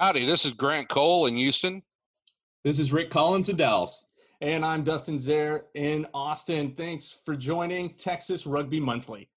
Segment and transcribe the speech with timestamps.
[0.00, 1.82] Howdy, this is Grant Cole in Houston.
[2.64, 4.06] This is Rick Collins in Dallas.
[4.40, 6.72] And I'm Dustin Zerrer in Austin.
[6.74, 9.28] Thanks for joining Texas Rugby Monthly.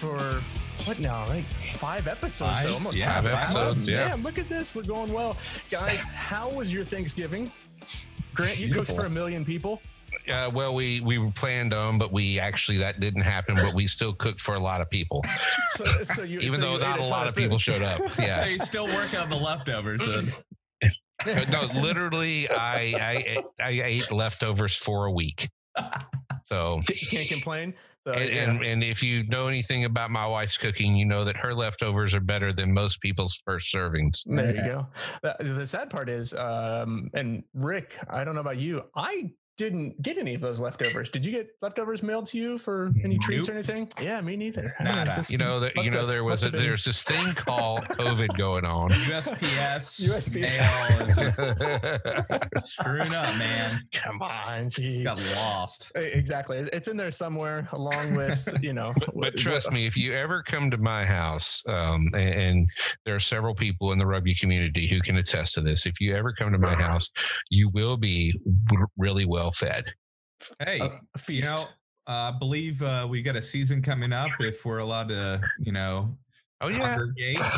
[0.00, 0.42] For
[0.88, 1.26] what now?
[1.28, 2.72] Like five episodes, Five?
[2.72, 3.90] almost Yeah, five episodes, months.
[3.90, 4.16] yeah.
[4.22, 4.74] look at this.
[4.74, 5.36] We're going well,
[5.70, 6.00] guys.
[6.02, 7.50] How was your Thanksgiving?
[8.34, 9.80] Grant, you cooked for a million people.
[10.30, 13.54] Uh, well, we we were planned on, but we actually that didn't happen.
[13.56, 15.24] But we still cooked for a lot of people,
[15.72, 17.42] So, so you, even so though you not ate a lot of food.
[17.42, 18.00] people showed up.
[18.18, 20.00] Yeah, They still work on the leftovers.
[20.06, 20.32] Then.
[21.50, 25.48] no, literally, I I I ate leftovers for a week.
[26.44, 26.80] So.
[27.10, 27.74] Can't complain.
[28.06, 28.42] So, And, yeah.
[28.44, 32.14] and and if you know anything about my wife's cooking, you know that her leftovers
[32.14, 34.22] are better than most people's first servings.
[34.24, 34.86] There you go.
[35.22, 38.84] The, the sad part is, um, and Rick, I don't know about you.
[38.96, 41.10] I didn't get any of those leftovers.
[41.10, 43.88] Did you get leftovers mailed to you for any treats or anything?
[44.02, 44.74] Yeah, me neither.
[44.80, 45.06] Yeah, Nada.
[45.06, 47.02] it's just- You know that you must know have- there was a, been- there's this
[47.02, 48.88] thing called COVID going on.
[48.90, 50.98] USPS, USPS.
[50.98, 51.16] mail is
[52.56, 53.82] just screwing up, man.
[53.92, 55.04] Come on, geez.
[55.04, 55.92] Got lost.
[55.94, 56.58] Exactly.
[56.72, 58.92] It's in there somewhere, along with you know.
[58.98, 62.68] But, but trust me, if you ever come to my house, um, and, and
[63.04, 66.16] there are several people in the rugby community who can attest to this, if you
[66.16, 67.08] ever come to my house,
[67.50, 68.32] you will be
[68.96, 69.84] really well fed.
[70.58, 71.00] Hey, a
[71.32, 71.66] you know,
[72.06, 74.30] I believe uh, we got a season coming up.
[74.40, 76.16] If we're allowed to, you know,
[76.62, 76.98] Oh yeah,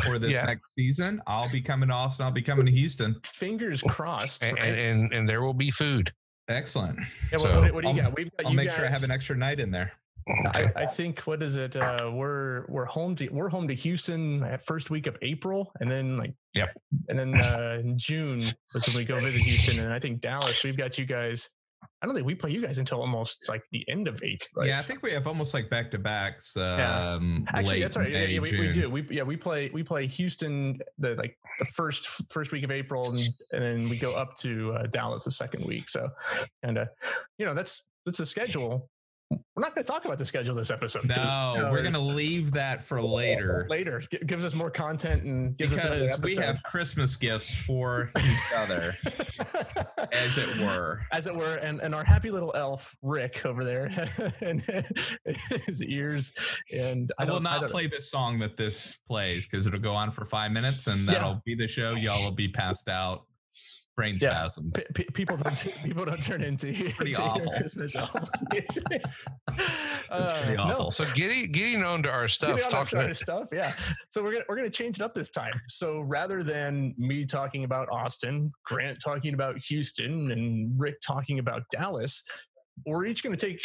[0.05, 0.45] for this Yeah.
[0.45, 2.25] next season, I'll be coming to Austin.
[2.25, 3.17] I'll be coming to Houston.
[3.25, 4.45] Fingers crossed.
[4.45, 4.69] and, right?
[4.69, 6.13] and and and there will be food.
[6.49, 6.99] Excellent.
[7.33, 8.17] yeah, what, so what, what do you I'll- got?
[8.17, 9.93] We've got I'll you make sure I have an extra night in there.
[10.55, 11.75] I, I think what is it?
[11.75, 15.91] Uh, we're we're home to we're home to Houston at first week of April, and
[15.91, 16.69] then like Yep.
[17.09, 20.63] and then uh, in June was when we go visit Houston, and I think Dallas.
[20.63, 21.51] We've got you guys.
[22.03, 24.49] I don't think we play you guys until almost like the end of April.
[24.57, 24.69] right?
[24.69, 26.55] Yeah, I think we have almost like back to backs.
[26.57, 27.15] Yeah.
[27.15, 28.11] Um, Actually, late that's right.
[28.11, 28.91] Yeah, May, yeah, we, we do.
[28.91, 33.03] We yeah we play we play Houston the like the first first week of April,
[33.09, 33.21] and,
[33.53, 35.89] and then we go up to uh, Dallas the second week.
[35.89, 36.09] So,
[36.65, 36.87] and uh,
[37.39, 38.91] you know that's that's the schedule.
[39.55, 41.05] We're not going to talk about the schedule this episode.
[41.07, 41.15] No,
[41.57, 43.67] you know, we're going to leave that for later.
[43.69, 48.11] later G- gives us more content and gives us another we have Christmas gifts for
[48.19, 48.93] each other,
[50.13, 51.01] as it were.
[51.13, 53.91] as it were and, and our happy little elf rick over there
[54.41, 54.63] and
[55.67, 56.33] his ears
[56.75, 59.81] and I, i will I not don't- play the song that this plays because it'll
[59.81, 61.95] go on for five minutes and that'll be the show.
[61.95, 63.27] Y'all will be passed out,
[63.97, 64.31] brain Yeah.
[64.31, 64.73] spasms.
[64.75, 67.53] P- p- people don't people don't turn into Pretty into awful.
[67.53, 68.31] Christmas albums.
[68.65, 68.79] It's
[70.35, 70.91] pretty Uh, awful.
[70.93, 72.57] So getting getting on to our stuff.
[72.57, 73.75] Getting on Talk that to sort stuff, yeah.
[74.11, 75.53] So we're gonna we're gonna change it up this time.
[75.69, 81.63] So rather than me talking about Austin, Grant talking about Houston, and Rick talking about
[81.71, 82.23] Dallas,
[82.87, 83.61] we're each gonna take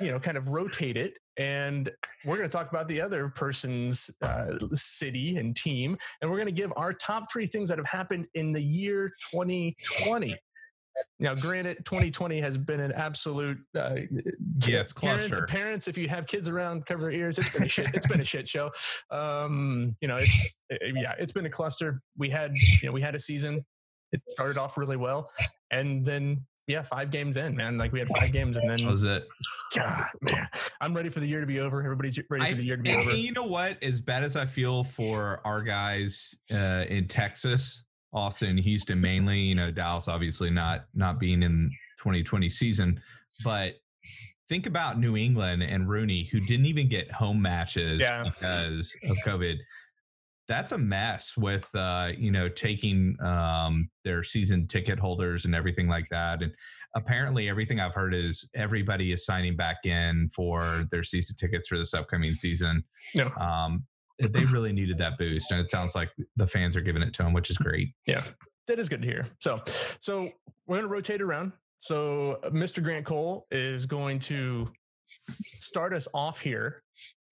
[0.00, 1.90] you know kind of rotate it, and
[2.24, 6.72] we're gonna talk about the other person's uh, city and team, and we're gonna give
[6.76, 10.36] our top three things that have happened in the year 2020.
[11.18, 13.96] Now, granted, 2020 has been an absolute uh,
[14.64, 15.46] Yes, Parent- cluster.
[15.48, 17.36] parents, if you have kids around, cover their ears.
[17.36, 17.92] It's been a shit.
[17.94, 18.70] It's been a shit show.
[19.10, 22.00] Um, you know, it's eh, yeah, it's been a cluster.
[22.16, 23.64] We had you know we had a season.
[24.12, 25.30] It started off really well,
[25.72, 27.76] and then yeah, five games in, man.
[27.78, 29.26] Like we had five games, and then Was it?
[29.74, 30.48] God, man,
[30.80, 31.82] I'm ready for the year to be over.
[31.82, 33.10] Everybody's ready for the year to be and, over.
[33.10, 33.82] and you know what?
[33.82, 39.54] As bad as I feel for our guys uh, in Texas, Austin, Houston, mainly, you
[39.54, 43.00] know, Dallas obviously not not being in 2020 season,
[43.42, 43.74] but
[44.48, 48.24] think about New England and Rooney, who didn't even get home matches Yeah.
[48.24, 49.56] because of COVID.
[50.48, 55.88] That's a mess with uh, you know taking um, their season ticket holders and everything
[55.88, 56.42] like that.
[56.42, 56.52] And
[56.94, 61.78] apparently, everything I've heard is everybody is signing back in for their season tickets for
[61.78, 62.84] this upcoming season.
[63.14, 63.30] Yeah.
[63.40, 63.84] Um,
[64.20, 67.22] they really needed that boost, and it sounds like the fans are giving it to
[67.22, 67.88] them, which is great.
[68.06, 68.22] Yeah,
[68.68, 69.26] that is good to hear.
[69.40, 69.60] So,
[70.00, 70.28] so
[70.66, 71.52] we're going to rotate around.
[71.80, 72.82] So, uh, Mr.
[72.82, 74.72] Grant Cole is going to
[75.60, 76.82] start us off here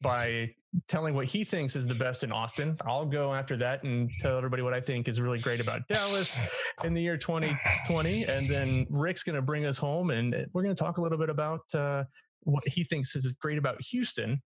[0.03, 0.55] by
[0.89, 2.77] telling what he thinks is the best in Austin.
[2.87, 6.37] I'll go after that and tell everybody what I think is really great about Dallas
[6.83, 8.25] in the year 2020.
[8.25, 11.19] And then Rick's going to bring us home and we're going to talk a little
[11.19, 12.05] bit about uh,
[12.41, 14.43] what he thinks is great about Houston.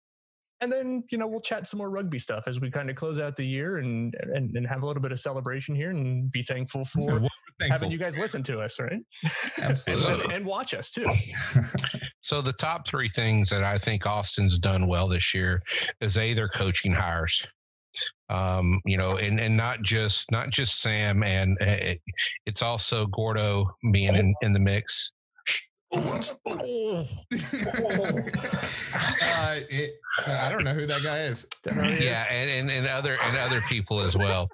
[0.62, 3.18] and then you know we'll chat some more rugby stuff as we kind of close
[3.20, 6.44] out the year and and, and have a little bit of celebration here and be
[6.44, 7.20] thankful for we're
[7.60, 9.02] thankful having you guys listen to us, right?
[9.58, 10.26] Absolutely.
[10.26, 11.08] and, and watch us too.
[12.24, 15.62] So the top three things that I think Austin's done well this year
[16.02, 17.46] is a their coaching hires.
[18.30, 22.02] Um, you know, and and not just not just Sam, and uh, it,
[22.46, 25.12] it's also Gordo being in, in the mix.
[25.94, 27.04] Uh,
[29.70, 29.92] it,
[30.26, 31.46] I don't know who that guy is.
[31.66, 34.50] Yeah, and, and, and other and other people as well.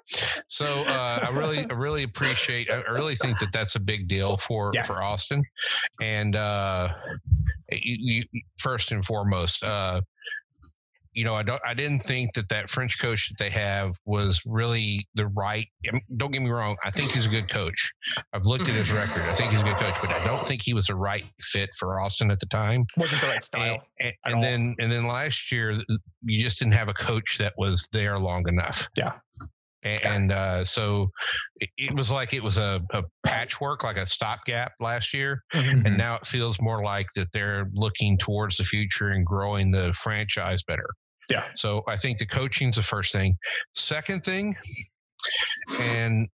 [0.48, 2.70] So uh, I really I really appreciate.
[2.70, 4.82] I I really think that that's a big deal for Yeah.
[4.82, 5.44] for Austin,
[6.00, 6.88] and uh,
[7.70, 10.00] you, you, first and foremost, uh,
[11.18, 14.40] you know, I don't I didn't think that that French coach that they have was
[14.46, 15.66] really the right.
[15.88, 16.76] I mean, Don't get me wrong.
[16.84, 17.92] I think he's a good coach.
[18.32, 19.22] I've looked at his record.
[19.22, 21.70] I think he's a good coach, but I don't think he was the right fit
[21.76, 22.86] for Austin at the time.
[22.96, 23.82] wasn't the right style.
[23.98, 25.80] and, and then and then last year
[26.22, 28.88] you just didn't have a coach that was there long enough.
[28.96, 29.14] Yeah.
[29.82, 31.10] And uh, so
[31.78, 35.42] it, was like it was a, a patchwork, like a stopgap last year.
[35.54, 35.86] Mhm.
[35.86, 39.92] And now it feels more like that they're looking towards the future and growing the
[39.94, 40.88] franchise better.
[41.30, 41.44] Yeah.
[41.56, 43.36] So I think the coaching's the first thing.
[43.74, 44.56] Second thing,
[45.80, 46.28] and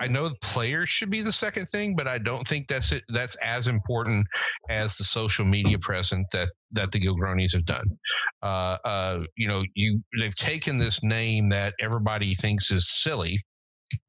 [0.00, 3.02] I know the players should be the second thing, but I don't think that's it.
[3.08, 4.26] That's as important
[4.68, 7.86] as the social media presence that that the Gilgronis have done.
[8.42, 13.40] Uh, uh, you know, you they've taken this name that everybody thinks is silly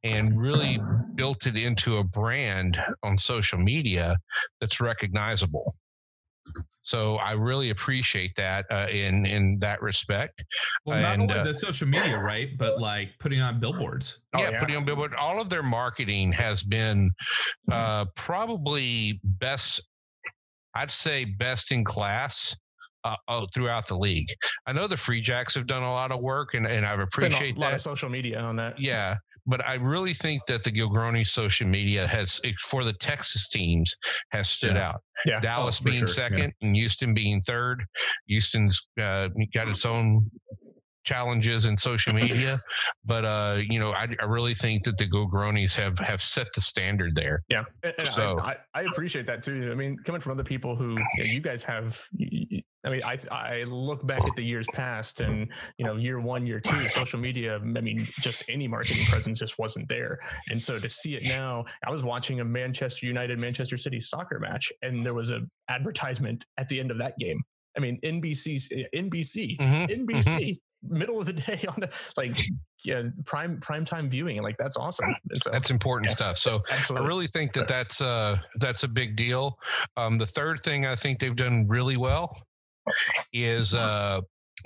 [0.03, 0.79] and really
[1.15, 4.15] built it into a brand on social media
[4.59, 5.75] that's recognizable.
[6.81, 10.41] So I really appreciate that uh, in in that respect.
[10.85, 12.57] Well, not And, only uh, the social media, right?
[12.57, 14.19] But like putting on billboards.
[14.33, 14.59] Oh, yeah, yeah.
[14.61, 15.13] putting on billboard.
[15.15, 17.11] All of their marketing has been
[17.69, 19.81] uh, probably best.
[20.75, 22.55] I'd say best in class.
[23.03, 24.27] Uh, uh, throughout the league,
[24.65, 27.55] I know the Free Jacks have done a lot of work, and, and I've appreciate
[27.55, 27.75] a lot that.
[27.75, 28.77] of social media on that.
[28.77, 29.15] Yeah,
[29.47, 33.95] but I really think that the Gilgroni social media has, for the Texas teams,
[34.31, 34.89] has stood Yeah.
[34.89, 35.01] out.
[35.25, 35.39] Yeah.
[35.39, 36.13] Dallas for being sure, yeah.
[36.29, 37.83] second and Houston being third.
[38.27, 40.29] Houston's uh, got its own
[41.07, 42.61] challenges in social media,
[43.05, 46.61] but uh, you know, I, I really think that the Gilgronis have have set the
[46.61, 47.43] standard there.
[47.49, 49.69] Yeah, and, So- I, I, appreciate that too.
[49.71, 52.03] I mean, coming from other people who you, know, you guys have.
[52.85, 56.45] I mean, I I look back at the years past, and you know, year one,
[56.45, 57.55] year two, social media.
[57.55, 60.19] I mean, just any marketing presence just wasn't there,
[60.49, 64.39] and so to see it now, I was watching a Manchester United Manchester City soccer
[64.39, 67.41] match, and there was a advertisement at the end of that game.
[67.75, 72.35] I mean, NBC, NBC, Mhm, NBC, middle of the day on the, like
[72.83, 75.13] yeah, prime prime time viewing, and like that's awesome.
[75.31, 76.15] And so That's important Yeah.
[76.15, 76.37] stuff.
[76.37, 76.63] So
[76.95, 79.57] I really think that that's uh that's a big deal.
[79.97, 82.35] Um, the third thing I think they've done really well
[83.33, 84.21] is uh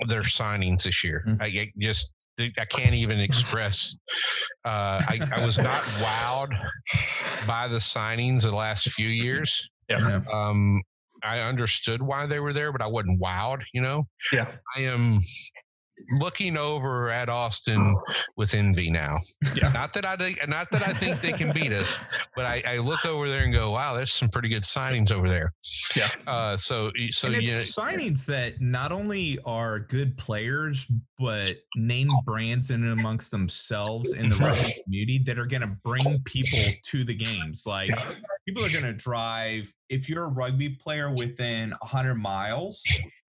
[0.08, 1.24] their signings this year.
[1.26, 1.42] Mm.
[1.42, 2.12] I, I just
[2.58, 3.94] I can't even express.
[4.64, 6.48] Uh, I, I was not wowed
[7.46, 9.68] by the signings the last few years.
[9.88, 10.22] Yeah.
[10.32, 10.80] Um,
[11.22, 13.62] I understood why they were there, but I wasn't wowed.
[13.74, 14.50] You know, Yeah.
[14.74, 15.20] I am
[16.18, 17.94] looking over at Austin
[18.36, 19.18] with envy now.
[19.56, 19.68] Yeah.
[19.68, 21.98] Not that I think, not that I think they can beat us,
[22.36, 25.28] but I, I look over there and go, "Wow, there's some pretty good signings over
[25.28, 25.52] there."
[25.96, 26.08] Yeah.
[26.26, 30.86] Uh, so so and you it's signings that not only are good players,
[31.18, 35.76] but name brands in and amongst themselves in the rugby community that are going to
[35.84, 37.64] bring people to the games.
[37.66, 37.90] Like
[38.46, 39.72] people are going to drive.
[39.88, 42.82] If you're a rugby player within 100 miles,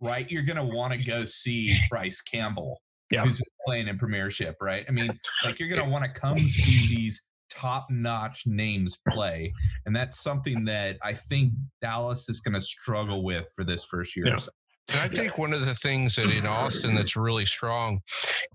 [0.03, 2.81] right, you're going to want to go see Bryce Campbell,
[3.11, 3.23] Yeah.
[3.23, 4.85] who's playing in Premiership, right?
[4.87, 9.53] I mean, like you're going to want to come see these top-notch names play,
[9.85, 14.15] and that's something that I think Dallas is going to struggle with for this first
[14.15, 14.27] year.
[14.27, 14.35] Yeah.
[14.35, 14.51] or so.
[14.91, 17.99] And I think one of the things that in Austin that's really strong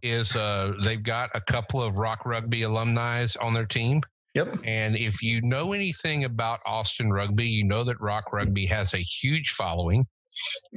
[0.02, 4.02] is uh, they've got a couple of Rock Rugby alumni on their team.
[4.34, 4.58] Yep.
[4.64, 8.98] And if you know anything about Austin rugby, you know that Rock Rugby has a
[8.98, 10.06] huge following.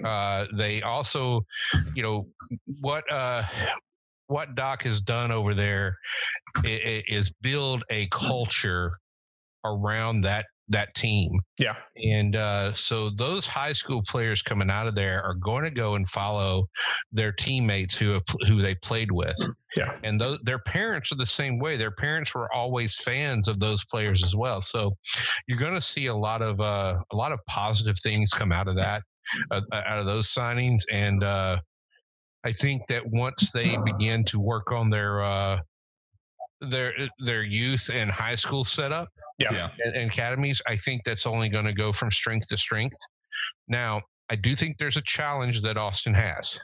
[0.03, 1.45] Uh, they also,
[1.95, 2.27] you know,
[2.81, 3.43] what uh,
[4.27, 5.97] what Doc has done over there
[6.63, 8.97] is build a culture
[9.65, 11.29] around that that team.
[11.59, 11.75] Yeah.
[12.03, 15.95] And uh, so those high school players coming out of there are going to go
[15.95, 16.69] and follow
[17.11, 19.35] their teammates who have, who they played with.
[19.75, 19.97] Yeah.
[20.03, 21.75] And those, their parents are the same way.
[21.75, 24.61] Their parents were always fans of those players as well.
[24.61, 24.95] So
[25.47, 28.69] you're going to see a lot of uh, a lot of positive things come out
[28.69, 29.03] of that,
[29.51, 30.81] uh, out of those signings.
[30.91, 31.59] And uh,
[32.43, 35.59] I think that once they begin to work on their uh,
[36.61, 39.09] their their youth and high school setup,
[39.39, 39.69] Yeah.
[39.85, 42.97] and, and academies, I think that's only going to go from strength to strength.
[43.67, 46.59] Now, I do think there's a challenge that Austin has.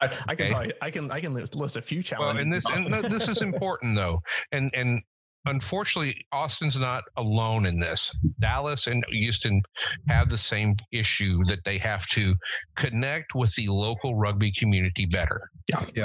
[0.00, 0.50] I, I can Okay.
[0.50, 2.34] probably, I can I can list list a few challenges.
[2.34, 4.20] Well, and this and this is important though,
[4.52, 5.02] and and
[5.46, 8.14] unfortunately, Austin's not alone in this.
[8.40, 9.60] Dallas and Houston
[10.08, 12.34] have the same issue that they have to
[12.76, 15.50] connect with the local rugby community better.
[15.68, 15.96] Yep.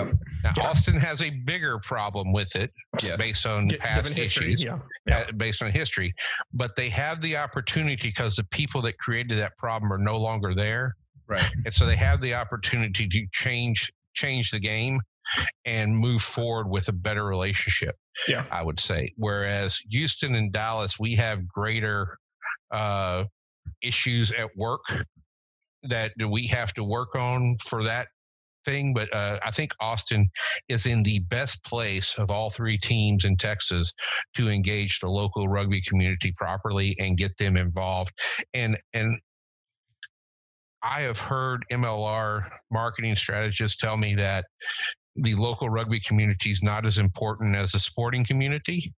[0.44, 0.64] Now, Yeah.
[0.64, 2.72] Austin has a bigger problem with it
[3.04, 3.18] Yes.
[3.18, 4.62] based on Gi- past history, issues.
[4.62, 5.20] yeah, yeah.
[5.20, 6.14] uh, based on history,
[6.54, 10.54] but they have the opportunity because the people that created that problem are no longer
[10.54, 10.96] there,
[11.28, 11.52] Right.
[11.66, 14.98] and so they have the opportunity to change change the game
[15.66, 17.96] and move forward with a better relationship.
[18.28, 18.46] Yeah.
[18.52, 19.14] I would say.
[19.18, 22.18] Whereas Houston and Dallas, we have greater
[22.72, 23.26] uh,
[23.82, 24.82] issues at work
[25.84, 28.08] that we have to work on for that
[28.66, 28.94] thing.
[28.94, 30.30] But uh, I think Austin
[30.68, 33.94] is in the best place of all three teams in Texas
[34.36, 38.12] to engage the local rugby community properly and get them involved.
[38.54, 39.20] And and
[40.82, 44.46] I have heard MLR marketing strategists tell me that
[45.16, 48.94] the local rugby community is not as important as the sporting community.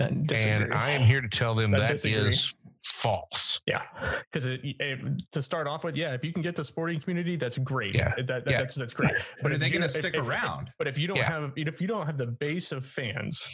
[0.00, 0.30] And.
[0.74, 2.54] I am here to tell them I that is
[2.84, 3.60] false.
[3.66, 3.82] Yeah,
[4.30, 4.98] because it, it,
[5.32, 7.94] to start off with, yeah, if you can get the sporting community, that's great.
[7.94, 8.12] Yeah.
[8.16, 8.58] That, that- Yeah.
[8.58, 9.12] that's that's great.
[9.40, 10.70] But are they going to stick if- around?
[10.78, 11.28] But if you don't Yeah.
[11.30, 13.48] have if you don't have the base of fans,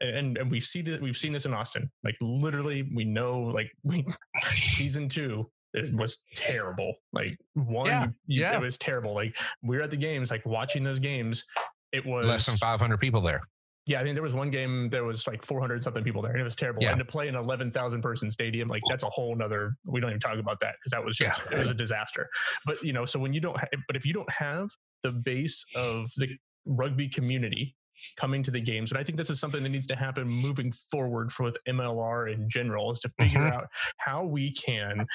[0.00, 3.70] and and we see that we've seen this in Austin, like literally, we know like
[3.82, 4.04] we
[4.50, 5.50] season two.
[5.76, 6.94] It was terrible.
[7.12, 8.56] Like one, Yeah, you- yeah.
[8.56, 9.14] it was terrible.
[9.14, 11.44] Like we were at the games, like watching those games.
[11.92, 13.42] It was Less than 500 people there.
[13.86, 16.40] yeah, I think there was one game there was like 400 something people there, and
[16.40, 16.82] it was terrible.
[16.82, 16.90] Yeah.
[16.90, 19.76] And to play an 11,000 person stadium, like that's a whole nother.
[19.84, 22.28] We don't even talk about that because that was just it was a disaster.
[22.64, 24.70] But you know, so when you don't, ha- but if you don't have
[25.02, 27.76] the base of the rugby community
[28.16, 30.72] coming to the games, and I think this is something that needs to happen moving
[30.90, 33.52] forward for with MLR in general, is to figure Mhm.
[33.52, 33.68] out
[33.98, 35.06] how we can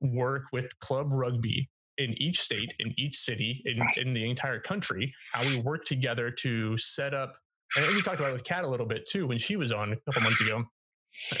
[0.00, 5.12] work with club rugby in each state, in each city, in, in the entire country,
[5.32, 7.34] how we work together to set up.
[7.76, 9.92] And we talked about it with Kat a little bit too when she was on
[9.92, 10.64] a couple months ago.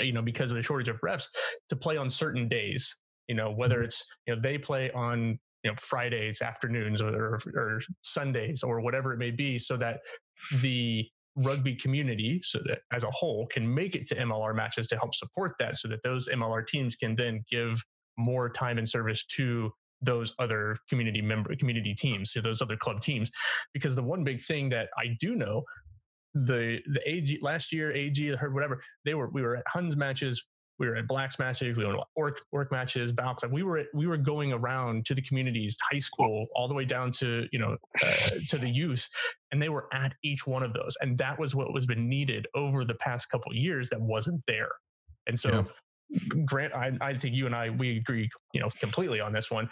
[0.00, 1.28] You know, because of the shortage of reps,
[1.68, 2.96] to play on certain days.
[3.28, 3.84] You know, whether mm-hmm.
[3.84, 9.12] it's you know they play on you know Fridays afternoons or, or Sundays or whatever
[9.12, 10.00] it may be, so that
[10.62, 14.96] the rugby community, so that as a whole, can make it to MLR matches to
[14.96, 17.84] help support that, so that those MLR teams can then give
[18.18, 23.00] more time and service to those other community member community teams to those other club
[23.00, 23.30] teams.
[23.72, 25.64] Because the one big thing that i do know
[26.34, 30.46] the the ag last year ag heard whatever they were we were at huns matches
[30.78, 33.78] we were at blacks matches we were at orc orc matches valks like we were
[33.78, 37.46] at, we were going around to the communities high school all the way down to
[37.50, 38.10] you know uh,
[38.48, 39.08] to the youth
[39.50, 40.96] and they were at each one of those.
[41.00, 44.72] And that was what was been needed over the past couple years that wasn't there.
[45.26, 45.66] And so
[46.44, 49.68] Grant, I, I think you and I we agree, you know, completely on this one.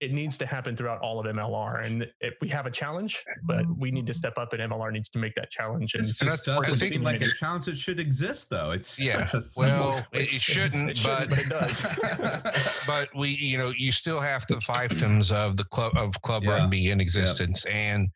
[0.00, 3.64] It needs to happen throughout all of MLR, and it, we have a challenge, but
[3.76, 5.94] we need to step up, and MLR needs to make that challenge.
[5.96, 8.70] And This And just doesn't seem like a challenge that should exist, though.
[8.70, 12.82] It's Yeah, such simple- Well, it, it shouldn't, it shouldn't, but but it does.
[12.86, 16.50] but we you know you still have the fiefdoms of the club of club Yeah.
[16.60, 18.08] rugby in existence and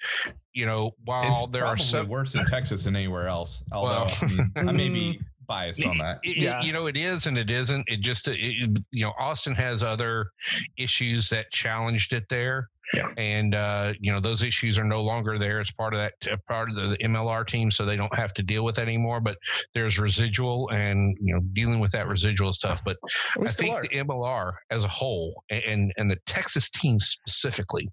[0.52, 3.64] you know while it's there are probably some worse in Texas than anywhere else.
[3.72, 4.26] Although Well, I,
[4.62, 5.24] mean, I may be mm.
[5.52, 6.18] Biased on that.
[6.22, 9.12] It- it- you know it is and it isn't it just it, it- you know
[9.18, 10.30] austin has other
[10.76, 13.08] issues that challenged it there Yeah.
[13.18, 16.36] and uh you know those issues are no longer there as part of that uh,
[16.48, 19.36] part of the mlr team so they don't have to deal with that anymore but
[19.74, 22.96] there's residual and you know dealing with that residual is tough but
[23.38, 23.82] we I think are.
[23.82, 27.88] the MLR as a whole a- and and the Texas team specifically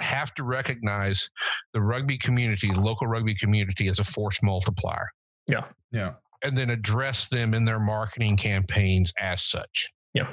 [0.00, 1.28] have to recognize
[1.74, 5.06] the rugby community, the local rugby community as a force multiplier
[5.46, 6.14] Yeah, Yeah.
[6.46, 9.88] And then address them in their marketing campaigns as such.
[10.14, 10.32] Yeah.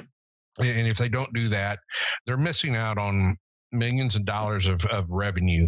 [0.58, 1.78] And if they don't do that,
[2.26, 3.36] they're missing out on
[3.72, 5.66] millions of dollars of, of revenue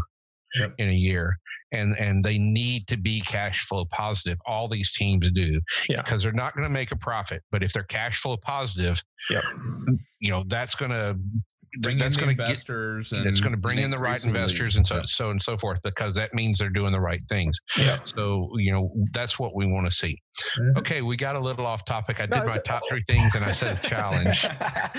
[0.55, 0.75] Yep.
[0.79, 1.37] in a year.
[1.73, 4.39] And and they need to be cash flow positive.
[4.47, 5.61] All these teams do.
[5.89, 6.01] Yeah.
[6.03, 7.43] Because they're not going to make a profit.
[7.51, 9.43] But if they're cash flow positive, Yep.
[10.21, 11.17] you know, that's gonna
[11.81, 13.99] Bring that's in the going to get investors and it's going to bring in the
[13.99, 14.37] right increase the league.
[14.37, 15.03] investors and so Yeah.
[15.07, 17.57] so and so forth because that means they're doing the right things.
[17.79, 17.99] Yeah.
[18.05, 20.19] So you know that's what we want to see.
[20.59, 20.79] Mhm.
[20.79, 22.21] Okay, we got a little off topic.
[22.21, 24.37] I No, did my top three things and I said challenge.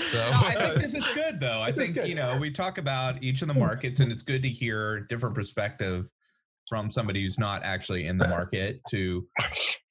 [0.07, 1.62] So No, I think this is good though.
[1.62, 4.43] I This think you know we talk about each of the markets, and it's good
[4.43, 6.05] to hear different perspective
[6.68, 8.82] from somebody who's not actually in the market.
[8.90, 9.28] To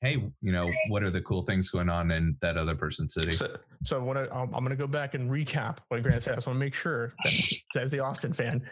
[0.01, 3.33] hey, you know, what are the cool things going on in that other person's city?
[3.33, 6.33] So, so what I, I'm, I'm going to go back and recap what Grant said.
[6.33, 8.69] I just want to make sure that, as the Austin fan,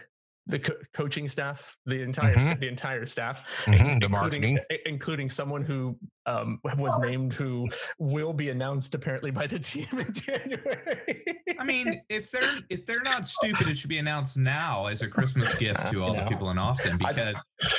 [0.46, 4.58] the co- coaching staff, the entire sta- the entire staff, Mhm, the including marketing.
[4.84, 7.66] including someone who um, was named who
[7.98, 11.24] will be announced apparently by the team in January.
[11.58, 15.08] I mean, if they're if they're not stupid, it should be announced now as a
[15.08, 17.34] Christmas gift to all the people in Austin I- because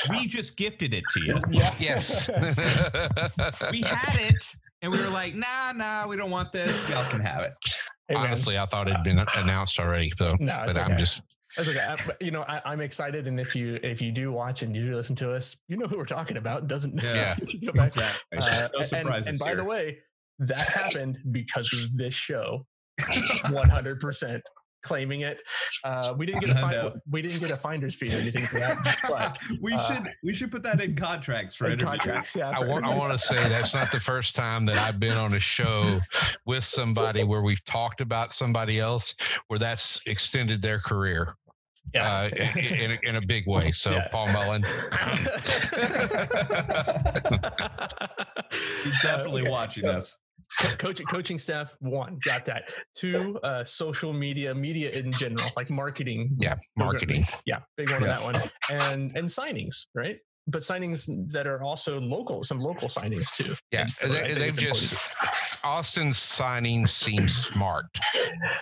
[0.09, 1.35] we just gifted it to you.
[1.51, 1.65] Yeah.
[1.79, 2.29] Yes.
[3.71, 4.45] We had it,
[4.81, 6.77] and we were like, nah, nah, we don't want this.
[6.89, 7.53] Y'all can have it.
[8.07, 10.11] Hey, Honestly, I thought it had been announced already.
[10.17, 10.99] So, No, but it's I'm okay.
[11.01, 11.23] just
[11.57, 11.79] That's okay.
[11.79, 14.85] I- you know, I, I'm excited, and if you if you do watch and you
[14.85, 16.67] do listen to us, you know who we're talking about.
[16.67, 17.35] Doesn't Yeah.
[17.65, 17.87] go back.
[17.87, 18.37] Exactly.
[18.37, 18.39] Uh,
[18.73, 19.55] no and- surprises and, by here.
[19.55, 19.97] the way,
[20.39, 22.65] that happened because of this show.
[23.49, 24.43] 100 percent
[24.83, 25.39] claiming it.
[25.83, 28.59] Uh, we didn't get a find, we didn't get a finder's fee or anything for
[28.59, 28.77] that,
[29.09, 31.89] but we uh, should we should put that in contracts for in interviews.
[32.01, 32.51] contracts, yeah.
[32.51, 35.33] I want, I want to say that's not the first time that I've been on
[35.33, 35.99] a show
[36.45, 39.15] with somebody where we've talked about somebody else
[39.47, 41.35] where that's extended their career
[41.93, 42.21] yeah.
[42.21, 43.71] uh, in, in, a- in a big way.
[43.71, 44.07] So, Yeah.
[44.11, 44.63] Paul Mullen,
[48.83, 49.49] He's definitely Okay.
[49.51, 50.19] watching us.
[50.61, 55.69] Co- coaching coaching staff one got that two uh social media media in general like
[55.69, 57.23] marketing yeah, marketing.
[57.45, 58.19] yeah big one Yeah.
[58.19, 62.87] on that one and and signings right but signings that are also local some local
[62.87, 64.95] signings too Yeah, they, they've just
[65.63, 67.87] Austin's signing seems smart.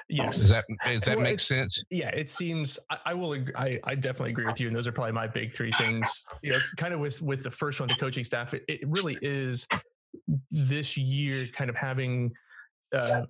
[0.10, 1.74] yes Does that does that Well, make sense?
[1.92, 4.88] yeah it seems i, I will agree, I, I definitely agree with you and those
[4.88, 7.90] are probably my big three things you know kind of with with the first one
[7.90, 9.68] the coaching staff it, it really is
[10.52, 12.32] this year kind of having
[12.94, 13.24] uh,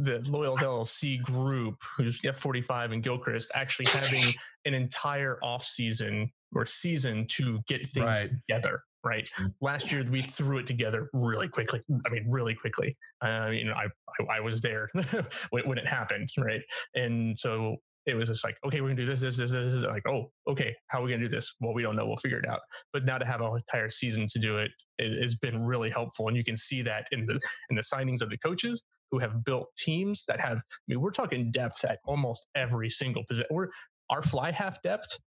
[0.00, 4.28] the Loyal LLC group, who's F45 and Gilchrist, actually having
[4.64, 8.30] an entire off season or season to get things Right.
[8.48, 8.82] together.
[9.04, 9.30] Right.
[9.62, 11.82] Last year we threw it together really quickly.
[12.06, 12.98] I mean, really quickly.
[13.24, 13.86] Uh, you know, I
[14.30, 14.90] I, I was there
[15.50, 16.28] when it happened.
[16.36, 16.60] Right.
[16.94, 17.76] And so
[18.06, 19.74] it was just like, okay, we're gonna do this, this, this, this.
[19.74, 19.82] this.
[19.84, 21.54] Like, oh, okay, how are we gonna do this?
[21.60, 22.06] Well, we don't know.
[22.06, 22.60] We'll figure it out.
[22.92, 26.28] But now to have an entire season to do it it has been really helpful,
[26.28, 27.40] and you can see that in the
[27.70, 30.58] in the signings of the coaches who have built teams that have.
[30.58, 33.48] I mean, we're talking depth at almost every single position.
[33.50, 33.68] We're
[34.10, 35.20] our fly half depth.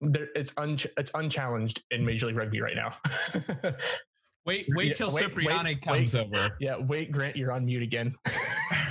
[0.00, 2.94] There, it's un, it's unchallenged in Major League Rugby right now.
[4.46, 6.20] Wait, wait Yeah, till wait, Cipriani wait, comes wait.
[6.22, 6.56] over.
[6.58, 8.14] yeah, wait, Grant, you're on mute again.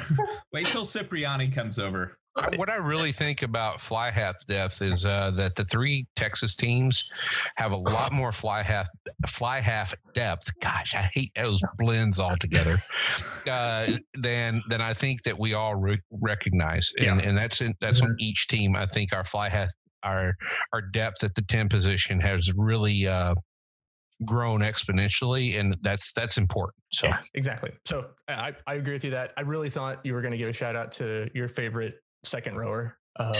[0.53, 2.17] Wait till Cipriani comes over.
[2.56, 7.12] What I really think about fly half depth is uh, that the three Texas teams
[7.56, 8.88] have a lot more fly half
[9.28, 10.52] fly half depth.
[10.62, 12.78] Gosh, I hate those blends altogether.
[13.47, 18.02] Uh, than than I think that we all re- recognize, and and that's in, that's
[18.02, 18.76] on each team.
[18.76, 19.69] I think our fly half
[20.04, 20.36] our
[20.73, 23.36] our depth at the ten position has really uh,
[24.26, 26.76] grown exponentially, and that's that's important.
[26.91, 27.71] So Yeah, exactly.
[27.86, 30.50] So I, I agree with you that I really thought you were going to give
[30.50, 31.95] a shout out to your favorite
[32.28, 32.98] second rower.
[33.20, 33.34] Um,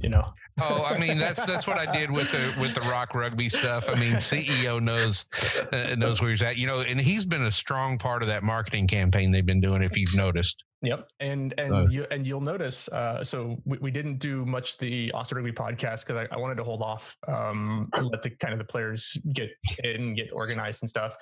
[0.00, 3.14] you know, Oh, I mean that's that's what I did with the with the rock
[3.14, 3.88] rugby stuff.
[3.88, 5.26] I mean, CEO knows
[5.72, 8.42] uh, knows where he's at, you know, and he's been a strong part of that
[8.42, 9.82] marketing campaign they've been doing.
[9.82, 12.88] If you've noticed, Yep, and and you and you'll notice.
[12.88, 16.56] Uh, so we, we didn't do much the Austin Rugby podcast because I, I wanted
[16.56, 19.50] to hold off um, and let the kind of the players get
[19.84, 21.14] in, get organized and stuff.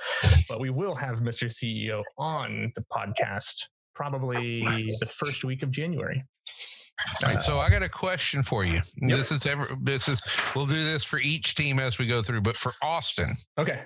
[0.49, 1.49] But we will have Mr.
[1.49, 3.65] CEO on the podcast
[3.97, 6.25] probably the first week of January.
[7.23, 8.81] All right, so I got a question for you.
[9.03, 9.19] Yep.
[9.19, 10.21] This is ever this is
[10.55, 13.83] we'll do this for each team as we go through, but for Austin, Okay.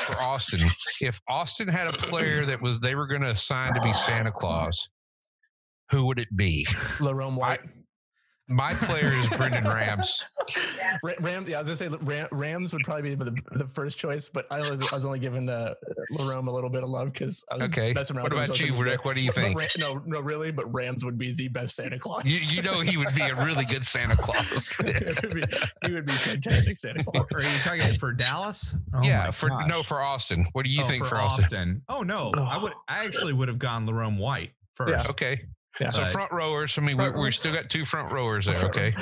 [0.00, 0.60] for Austin,
[1.00, 4.30] if Austin had a player that was they were going to assign to be Santa
[4.30, 4.88] Claus,
[5.90, 6.66] who would it be?
[6.98, 7.60] Larome White.
[8.48, 10.24] My player is Brendan Rams.
[11.02, 14.28] Ra- Ram, yeah, I was gonna say Rams would probably be the, the first choice,
[14.28, 15.76] but I was, I was only giving the
[16.16, 17.92] Larome a little bit of love because I was Okay.
[17.92, 18.24] messing around.
[18.24, 19.04] What with him, about you, Rick?
[19.04, 19.58] What do you think?
[19.58, 22.24] Ra- no, no, really, but Rams would be the best Santa Claus.
[22.24, 24.70] You, you know he would be a really good Santa Claus.
[24.80, 25.42] It would be,
[25.86, 27.32] he would be fantastic Santa Claus.
[27.32, 28.76] Are you talking for Dallas?
[28.94, 30.44] Oh yeah, my for no for Austin.
[30.52, 31.82] What do you Oh, think for for, Austin?
[31.88, 32.72] Oh no, I would.
[32.88, 34.90] I actually would have gone Larome White first.
[34.92, 35.10] Yeah.
[35.10, 35.42] Okay.
[35.80, 35.88] Yeah.
[35.90, 36.76] So front rowers.
[36.78, 38.64] I mean, we, Front we row- still got two front rowers there.
[38.64, 38.94] Okay.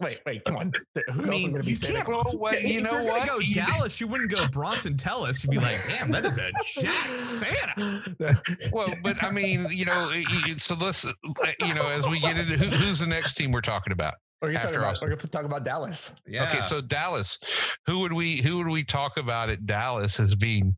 [0.00, 0.72] Wait, wait, come on.
[1.12, 2.26] Who else is going to be you Santa can't- Claus?
[2.34, 3.18] Well, what- you if know you're what?
[3.26, 5.42] gonna go You- Dallas, you wouldn't go Bronson Tellis.
[5.44, 8.42] You'd be like, damn, that is a jack Santa.
[8.72, 11.12] Well, but I mean, you know, y- y- so let's, uh,
[11.60, 14.14] you know, as we get into who, who's the next team we're talking about.
[14.40, 14.84] We're going to talk about.
[14.94, 14.98] Austin.
[15.02, 16.14] We're going to talk about Dallas.
[16.26, 16.48] Yeah.
[16.50, 17.38] Okay, so Dallas,
[17.86, 20.76] who would we who would we talk about at Dallas as being,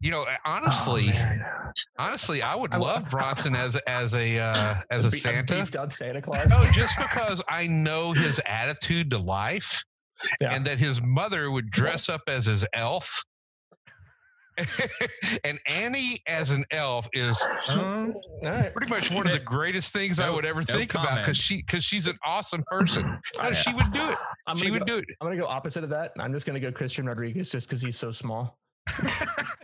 [0.00, 5.06] you know, honestly, Oh, honestly, I would I- love Bronson as as a uh, as
[5.06, 5.54] a Be- Santa.
[5.56, 6.48] beefed up Santa Claus.
[6.50, 9.82] No, just because I know his attitude to life,
[10.40, 10.54] Yeah.
[10.54, 13.22] and that his mother would dress up as his elf.
[15.44, 18.72] and Annie as an elf is Um, All right.
[18.74, 21.58] pretty much one of the greatest things I would ever no think about because she
[21.62, 23.18] because she's an awesome person.
[23.42, 24.18] No, she would do it.
[24.46, 25.04] I'm She gonna would go, do it.
[25.20, 26.12] I'm gonna go opposite of that.
[26.18, 28.58] I'm just gonna go Christian Rodriguez just because he's so small.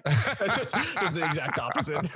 [0.04, 2.08] That's just, just the exact opposite.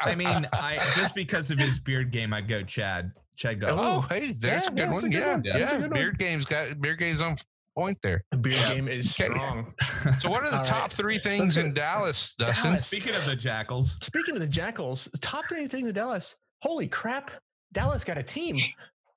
[0.00, 3.10] I mean, I just because of his beard game, I'd go Chad.
[3.36, 3.76] Chad go.
[3.78, 5.10] Oh, hey, there's Yeah, a good yeah, it's a one.
[5.10, 5.42] good Yeah, one.
[5.44, 5.58] yeah.
[5.58, 6.00] That's a good one.
[6.00, 7.34] Beard game's got beard game's on
[7.76, 8.22] point there.
[8.40, 8.74] Beard Yeah.
[8.74, 9.30] game is Okay.
[9.30, 9.74] strong.
[10.20, 10.92] So, what are the All top right.
[10.92, 12.70] three things in get- Dallas, Dustin?
[12.72, 12.86] Dallas.
[12.86, 16.36] Speaking of the Jackals, Speaking of the Jackals, top three things in Dallas.
[16.62, 17.30] Holy crap!
[17.72, 18.56] Dallas got a team.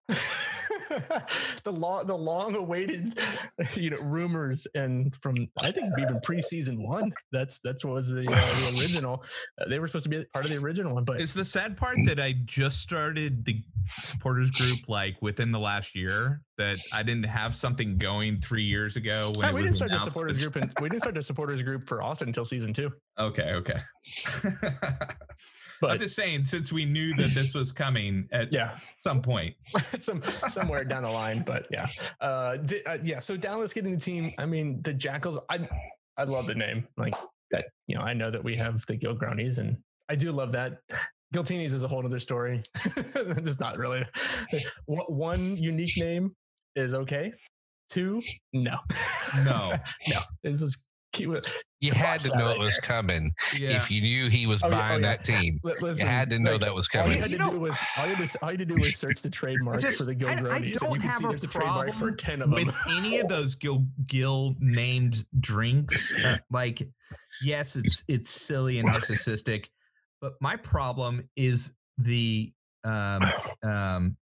[1.64, 3.20] the long, the long-awaited,
[3.76, 7.14] you know, rumors, and from I think even preseason one.
[7.32, 9.24] That's that's what was the uh, the original.
[9.60, 11.78] Uh, they were supposed to be part of the original one, but it's the sad
[11.78, 13.64] part that I just started the
[14.00, 18.96] supporters group like within the last year that I didn't have something going three years
[18.96, 21.62] ago when it we didn't start the supporters group, and we didn't start the supporters
[21.62, 22.92] group for Austin until season two.
[23.20, 23.82] Okay, okay.
[25.82, 29.56] But I'm just saying, since we knew that this was coming at yeah, some point,
[30.02, 31.44] some somewhere down the line.
[31.46, 31.88] But yeah,
[32.22, 33.20] uh, di- uh, yeah.
[33.20, 34.34] So Dallas getting the team.
[34.38, 35.40] I mean, the Jackals.
[35.50, 35.68] I
[36.18, 36.88] I love the name.
[36.98, 37.14] Like
[37.52, 37.66] that.
[37.88, 39.78] You know, I know that we have the Gilgronis, and
[40.10, 40.80] I do love that.
[41.34, 42.64] Giltinis is a whole other story.
[43.44, 44.06] Just not really.
[44.86, 46.36] One- One unique name
[46.76, 47.32] is okay.
[47.90, 48.22] Two,
[48.54, 48.78] no,
[49.46, 49.74] no.
[50.10, 50.20] no.
[50.44, 51.48] It was cute.
[51.82, 53.32] You had to that know right it was coming.
[53.58, 53.78] Yeah.
[53.78, 55.10] If you knew he was Oh, yeah, oh, buying yeah.
[55.16, 57.18] that team, Li- you had to know like, that was all you coming.
[57.20, 58.82] had to You know- do was all you, had to, all you had to do
[58.82, 61.02] was search the trademark just- for the Gil I- I Grownies, and you don't can
[61.10, 62.66] have see a there's a trademark for problem ten of them.
[62.66, 66.14] with any of those Gil Gil named drinks.
[66.16, 66.88] uh, like,
[67.42, 69.68] yes, it's it's silly and narcissistic,
[70.22, 72.52] but my problem is the
[72.84, 73.22] um
[73.64, 74.18] um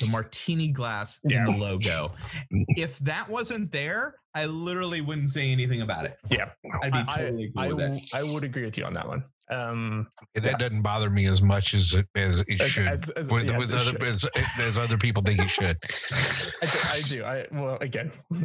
[0.00, 2.12] the martini glass in the logo.
[2.50, 6.18] If that wasn't there, I literally wouldn't say anything about it.
[6.30, 6.50] Yeah.
[6.82, 8.14] I'd be I- totally cool I, with w- it.
[8.14, 9.24] I would agree with you on that one.
[9.48, 12.88] Um, that doesn't bother me as much as it, as it as- should.
[12.88, 14.02] as- as- with, yes, with it other, should.
[14.36, 15.78] as, as other people think it should.
[16.62, 16.78] I do.
[16.88, 17.24] I, do.
[17.24, 18.42] I well, again, we're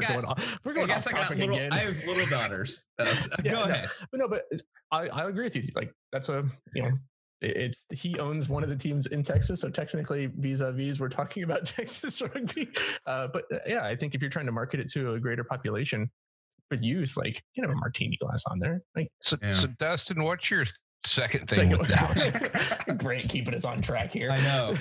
[0.00, 0.58] got- going off.
[0.64, 1.54] We're I going guess off I topic little.
[1.54, 1.72] again.
[1.72, 2.86] I have little daughters.
[2.98, 3.72] Uh, so- Yeah, go no.
[3.74, 3.88] ahead.
[4.10, 4.44] but no, but
[4.90, 5.68] I I agree with you.
[5.76, 6.92] Like that's a you know.
[7.40, 11.42] It- It's he owns one of the teams in Texas, so technically vis-a-vis we're talking
[11.42, 12.68] about Texas rugby.
[13.06, 15.44] Uh, but uh, yeah, I think if you're trying to market it to a greater
[15.44, 16.10] population,
[16.70, 18.82] but youth, like you can have a martini glass on there.
[18.96, 19.52] Like So, Yeah.
[19.52, 20.64] so Dustin, what's your
[21.04, 22.84] second thing with that?
[22.98, 24.30] Great, keeping us on track here.
[24.30, 24.74] I know.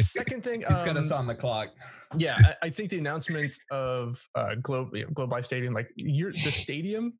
[0.00, 1.68] Second thing, He's got us um, on the clock.
[2.16, 5.88] yeah, I, I think the announcement of uh, Globe you know, Globe Life Stadium, like
[5.96, 7.14] you're the stadium.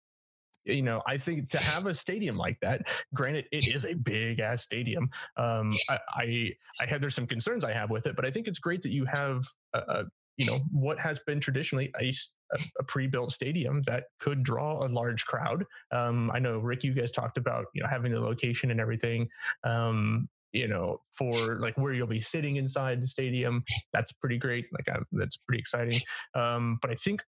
[0.65, 4.41] You know, I think to have a stadium like that, granted, it is a big
[4.41, 5.11] ass stadium.
[5.37, 8.49] Um, I, I, I have there's some concerns I have with it, but I think
[8.49, 10.05] it's great that you have a, a
[10.37, 15.65] you know what has been traditionally a pre-built stadium that could draw a large crowd.
[15.93, 19.29] Um, I know Rick, you guys talked about you know having the location and everything.
[19.63, 24.67] Um, you know, for like where you'll be sitting inside the stadium that's pretty great.
[24.73, 26.01] Like I, that's pretty exciting.
[26.35, 27.23] Um, but I think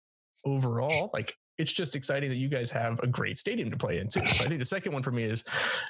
[0.45, 4.07] overall, like it's just exciting that you guys have a great stadium to play in
[4.09, 4.21] too.
[4.31, 5.43] So I think the second one for me is,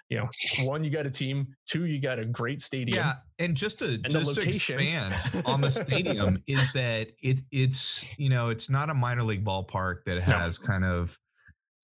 [0.09, 0.29] you know,
[0.63, 2.97] one you got a team, two you got a great stadium.
[2.97, 8.05] Yeah, and just to the just to expand on the stadium is that it it's
[8.17, 10.37] you know it's not a minor league ballpark that No.
[10.37, 11.17] has kind of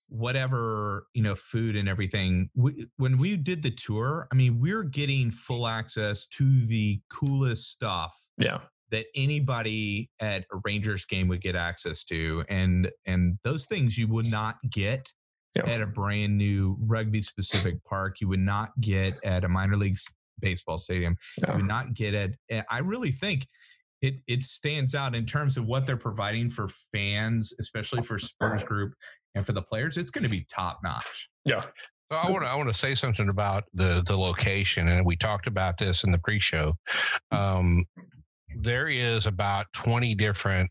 [0.10, 2.50] whatever you know food and everything.
[2.56, 7.72] We, when we did the tour, I mean, we're getting full access to the coolest
[7.72, 8.60] stuff Yeah.
[8.92, 14.08] That anybody at a Rangers game would get access to, and and those things you
[14.08, 15.12] would not get
[15.56, 15.66] Yeah.
[15.68, 18.22] at a brand new rugby specific park.
[18.22, 19.98] You would not get at a minor league
[20.40, 21.18] baseball stadium.
[21.38, 21.56] You Yeah.
[21.58, 22.66] would not get at.
[22.70, 23.48] I really think
[24.02, 28.64] it it stands out in terms of what they're providing for fans, especially for supporters
[28.64, 28.94] group
[29.36, 29.98] and for the players.
[29.98, 31.30] It's going to be top notch.
[31.46, 31.66] Yeah.
[32.12, 35.16] So I want to I want to say something about the the location, and we
[35.16, 36.74] talked about this in the pre-show.
[37.32, 37.86] Um,
[38.56, 40.70] there is about twenty different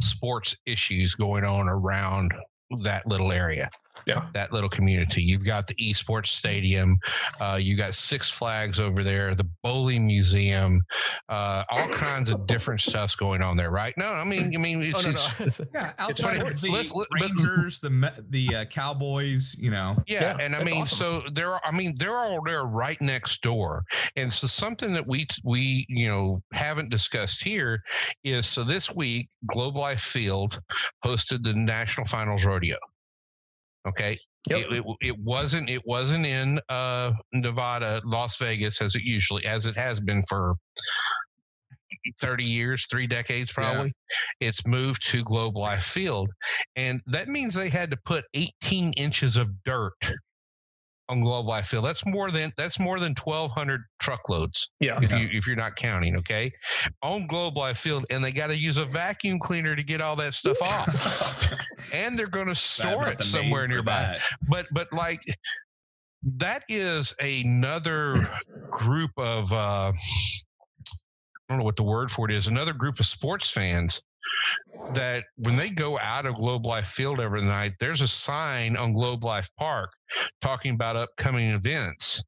[0.00, 2.34] sports issues going on around
[2.80, 3.70] that little area.
[4.06, 4.26] Yeah.
[4.34, 5.22] that little community.
[5.22, 6.98] You've got the esports stadium,
[7.40, 10.82] uh, you got Six Flags over there, the bowling museum,
[11.28, 13.94] uh, all kinds of different stuffs going on there, right?
[13.96, 15.46] No, I mean, I mean, it's, oh no, it's- no.
[15.46, 16.54] It's- Yeah, It's outside funny.
[16.54, 19.96] the Let's- let- but- Rangers, the the uh, Cowboys, you know.
[20.06, 21.22] Yeah, Yeah, and I mean, awesome.
[21.22, 23.84] so they're I mean they're all there right next door,
[24.16, 27.82] and so something that we we you know haven't discussed here
[28.24, 30.60] is so this week Globe Life Field
[31.04, 32.76] hosted the National Finals Rodeo.
[33.86, 34.16] Okay,
[34.48, 34.58] Yep.
[34.58, 39.66] it, it, it wasn't it wasn't in uh, Nevada, Las Vegas as it usually as
[39.66, 40.54] it has been for.
[42.20, 43.54] 30 years, three decades Yeah.
[43.72, 43.92] probably.
[44.40, 46.30] It's moved to Globe Life Field.
[46.76, 49.92] And that means they had to put 18 inches of dirt
[51.08, 51.84] on Globe Life Field.
[51.84, 54.98] That's more than that's more than twelve hundred truckloads Yeah.
[55.02, 56.16] if you if you're not counting.
[56.16, 56.52] Okay,
[57.02, 60.16] on Globe Life Field, and they got to use a vacuum cleaner to get all
[60.16, 61.52] that stuff off,
[61.92, 64.18] and they're going to store it somewhere nearby.
[64.48, 65.20] But but like
[66.38, 68.28] that is another
[68.70, 69.92] group of uh, I
[71.48, 72.48] don't know what the word for it is.
[72.48, 74.02] Another group of sports fans
[74.92, 78.92] that when they go out of Globe Life Field every night, there's a sign on
[78.92, 79.90] Globe Life Park
[80.40, 82.22] talking about upcoming events.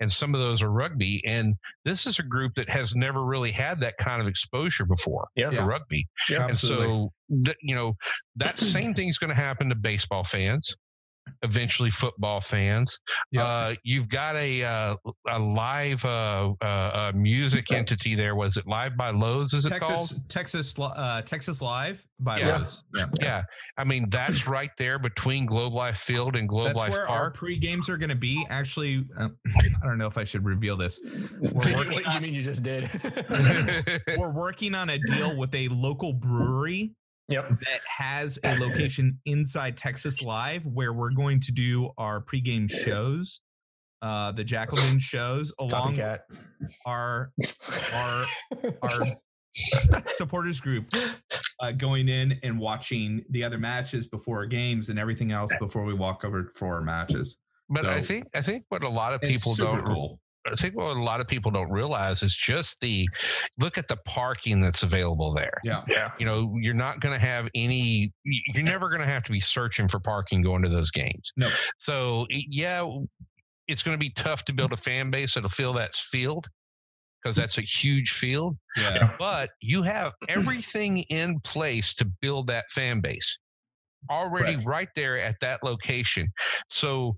[0.00, 1.22] And some of those are rugby.
[1.24, 1.54] And
[1.84, 5.50] this is a group that has never really had that kind of exposure before Yeah.
[5.50, 5.66] to Yeah.
[5.66, 6.08] rugby.
[6.28, 6.48] Yeah.
[6.48, 7.12] And so,
[7.44, 7.94] th- you know,
[8.36, 10.74] that same thing's going to happen to baseball fans,
[11.42, 12.98] eventually football fans.
[13.30, 13.44] Yeah.
[13.44, 14.96] Uh, you've got a uh,
[15.28, 18.34] a live uh, uh, uh, music entity there.
[18.34, 19.52] Was it Live by Lowe's?
[19.52, 20.08] Is it called?
[20.08, 22.56] Texas, Texas, Li- uh, Texas Live by Yeah.
[22.58, 22.82] Lowe's.
[22.94, 23.06] Yeah.
[23.20, 23.42] Yeah,
[23.76, 27.18] I mean that's right there between Globe Life Field and Globe That's Life where our
[27.30, 27.34] Park.
[27.34, 28.44] pre games are going to be.
[28.50, 31.00] Actually, uh, I don't know if I should reveal this.
[31.04, 32.88] We're what working, you mean you just did?
[34.18, 36.92] we're working on a deal with a local brewery
[37.28, 37.48] yep.
[37.48, 43.40] that has a location inside Texas Live where we're going to do our pregame shows,
[44.02, 46.20] uh, the Jacqueline shows, along with Copycat.
[46.86, 47.32] our
[47.94, 48.24] our
[48.82, 50.86] our supporters group
[51.60, 55.84] uh, going in and watching the other matches before our games and everything else before
[55.84, 57.38] we walk over for our matches.
[57.68, 60.20] but I think I think what a lot of people don't cool.
[60.52, 63.08] I think what a lot of people don't realize is just the
[63.58, 65.58] look at the parking that's available there.
[65.64, 65.82] Yeah.
[65.88, 66.10] Yeah.
[66.18, 68.12] You know, you're not going to have any.
[68.24, 71.32] You're never going to have to be searching for parking going to those games.
[71.36, 71.50] No.
[71.78, 72.86] So yeah,
[73.66, 76.46] it's going to be tough to build a fan base that'll fill that field
[77.22, 78.56] because that's a huge field.
[78.76, 79.14] Yeah.
[79.18, 83.38] But you have everything in place to build that fan base
[84.10, 84.66] already Correct.
[84.66, 86.28] right there at that location.
[86.68, 87.16] So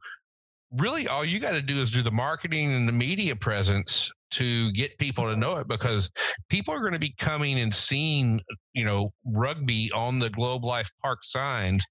[0.72, 4.70] really all you got to do is do the marketing and the media presence to
[4.72, 6.08] get people to know it because
[6.48, 8.40] people are going to be coming and seeing
[8.74, 11.84] you know rugby on the globe life park signs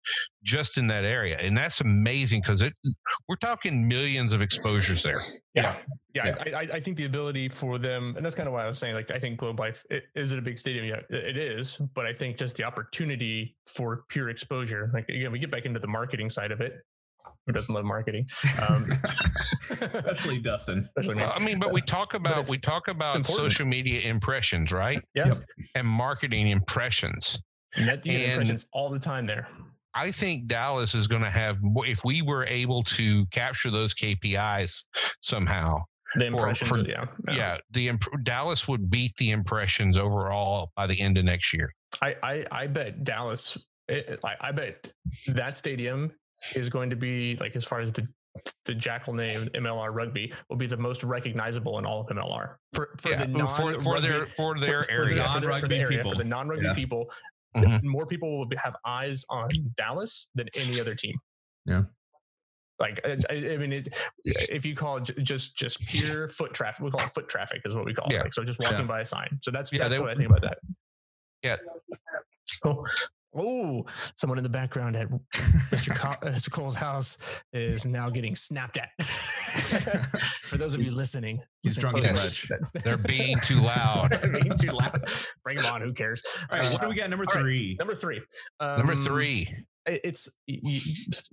[0.43, 2.71] just in that area and that's amazing because it
[3.27, 5.21] we're talking millions of exposures there
[5.53, 5.75] Yeah.
[6.13, 6.25] Yeah.
[6.25, 6.57] Yeah.
[6.57, 8.79] I, I, I think the ability for them, and that's kind of why I was
[8.79, 10.85] saying, like, I think Globe Life, it, is it a big stadium?
[10.85, 11.77] Yeah, it it is.
[11.77, 15.79] But I think just the opportunity for pure exposure, like, again, we get back into
[15.79, 16.73] the marketing side of it.
[17.45, 18.27] Who doesn't love marketing?
[18.67, 18.91] Um,
[19.69, 20.87] Especially Dustin.
[20.97, 21.15] especially.
[21.15, 25.27] Well, i mean but we talk about we talk about social media impressions right Yeah.
[25.27, 25.43] Yep.
[25.75, 27.37] and marketing impressions
[27.77, 29.47] Net you get and- impressions all the time there.
[29.95, 34.83] I think Dallas is going to have if we were able to capture those KPIs
[35.21, 35.81] somehow.
[36.15, 40.85] The For- impressions, for- yeah, Yeah, the imp- Dallas would beat the impressions overall by
[40.87, 41.73] the end of next year.
[42.01, 43.57] I, I, I bet Dallas.
[43.87, 44.91] It, I, I bet
[45.27, 46.11] that stadium
[46.55, 48.07] is going to be like as far as the
[48.65, 52.95] the Jackal name MLR Rugby will be the most recognizable in all of MLR for
[52.97, 55.23] for yeah, the non for, for their for their for, area.
[55.23, 56.11] the, for, the, for the Non-rugby people.
[56.11, 56.73] for the non-rugby Yeah.
[56.73, 57.11] people.
[57.57, 57.83] Mhm.
[57.83, 61.15] More people will be, have eyes on Dallas than any other team.
[61.65, 61.83] Yeah.
[62.79, 63.89] Like I, I mean, it,
[64.23, 67.75] if you call it just just pure foot traffic, we call it foot traffic is
[67.75, 68.19] what we call Yeah.
[68.19, 68.23] it.
[68.25, 69.39] Like, so just walking by a sign.
[69.41, 70.59] So that's Yeah, that's they- what I think about that.
[71.43, 71.55] Yeah.
[72.63, 72.85] Oh,
[73.35, 75.07] oh, someone in the background at
[75.71, 75.95] Mr.
[75.95, 76.51] Co- Mr.
[76.51, 77.17] Cole's house
[77.53, 78.89] is now getting snapped at.
[80.43, 82.47] For those of you listening, He's drunk and closely.
[82.49, 84.11] That's- They're being too loud.
[84.21, 85.09] They're being too loud.
[85.43, 85.81] Bring them on.
[85.81, 86.23] Who cares?
[86.49, 86.71] All right.
[86.73, 87.09] What Uh, do we got?
[87.09, 87.75] Number all right, three.
[87.79, 88.21] Number three.
[88.61, 89.47] Number Um, three.
[89.85, 90.79] it's y- y-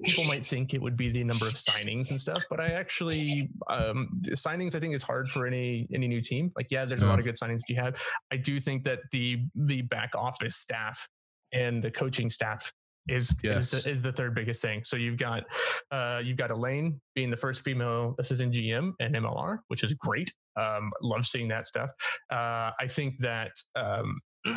[0.02, 3.50] people might think it would be the number of signings and stuff, but I actually
[3.68, 6.52] um, the signings I think is hard for any any new team.
[6.56, 8.00] Like, yeah, there's a lot of good signings you have.
[8.32, 11.08] I do think that the the back office staff
[11.56, 12.72] and the coaching staff
[13.08, 13.70] is is, Yes.
[13.84, 14.82] the, is the third biggest thing.
[14.84, 15.44] So you've got
[15.90, 20.32] uh, you've got Elaine being the first female assistant GM and MLR, which is great.
[20.56, 21.90] Um, love seeing that stuff.
[22.32, 24.18] Uh, I think that um,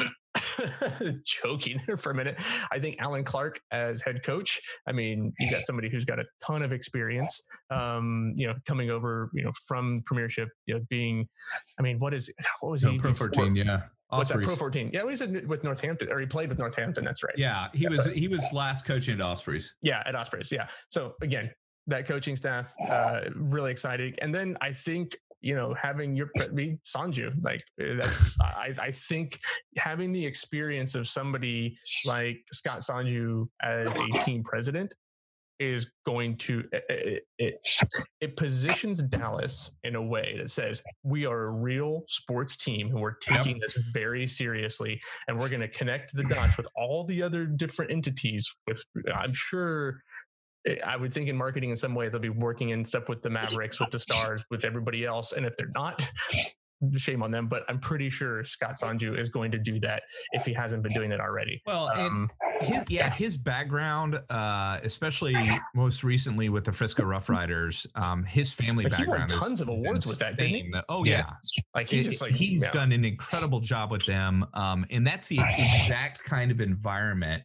[1.25, 2.39] joking there for a minute.
[2.71, 4.59] I think Allen Clarke as head coach.
[4.87, 7.41] I mean, you got somebody who's got a ton of experience.
[7.69, 11.27] Um, you know, coming over, you know, from Premiership, you know, being.
[11.79, 12.31] I mean, what is
[12.61, 12.97] what was No, he?
[12.99, 13.55] Pro 14.
[13.55, 13.81] Yeah.
[14.09, 14.41] What's that?
[14.41, 14.89] Pro 14.
[14.91, 17.03] Yeah, he was with Northampton, or he played with Northampton.
[17.03, 17.35] That's right.
[17.37, 17.67] Yeah.
[17.73, 19.75] He was he was last coaching at Ospreys.
[19.81, 20.51] Yeah, at Ospreys.
[20.51, 20.67] Yeah.
[20.89, 21.51] So again,
[21.87, 24.15] that coaching staff, uh, really exciting.
[24.21, 29.39] And then I think you know having your me Sonju, like that's I, I think
[29.77, 34.95] having the experience of somebody like Scott Sonju as a team president
[35.59, 37.55] is going to it, it,
[38.21, 43.01] it positions Dallas in a way that says we are a real sports team and
[43.01, 47.21] we're taking this very seriously and we're going to connect the dots with all the
[47.21, 50.01] other different entities with I'm sure
[50.65, 53.21] eh, I would think in marketing in some way they'll be working in stuff with
[53.21, 55.33] the Mavericks, with the Stars, with everybody else.
[55.33, 56.01] And if they're not,
[56.97, 57.47] shame on them.
[57.47, 60.93] But I'm pretty sure Scott Sonju is going to do that if he hasn't been
[60.93, 61.61] doing it already.
[61.65, 62.29] Well, and Um,
[62.61, 65.35] his, yeah, his background, uh, especially
[65.75, 69.69] most recently with the Frisco Rough Riders, um, his family Like, he won tons of
[69.69, 70.73] awards with that, didn't he?
[70.89, 71.17] Oh Yeah.
[71.17, 72.71] yeah, like he It- just like he's yeah.
[72.71, 77.43] done an incredible job with them, um, and that's the exact kind of environment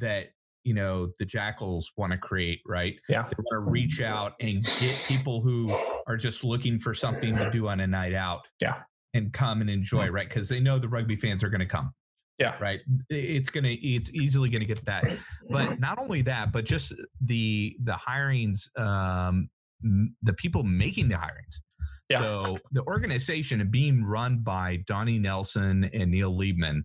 [0.00, 0.30] that
[0.64, 2.60] you know the Jackals want to create.
[2.66, 2.94] Right?
[3.08, 3.22] Yeah.
[3.22, 5.74] they want to reach out and get people who
[6.06, 8.40] are just looking for something to do on a night out.
[8.60, 8.82] Yeah.
[9.14, 10.08] and come and enjoy.
[10.08, 10.28] Right?
[10.28, 11.92] Because they know the rugby fans are going to come
[12.38, 12.56] Yeah.
[12.60, 15.04] right it's gonna it's easily gonna get that
[15.50, 19.48] but not only that but just the the hirings um
[20.22, 21.56] the people making the hirings
[22.08, 22.20] Yeah.
[22.20, 26.82] so the organization being run by donnie nelson and neil leibman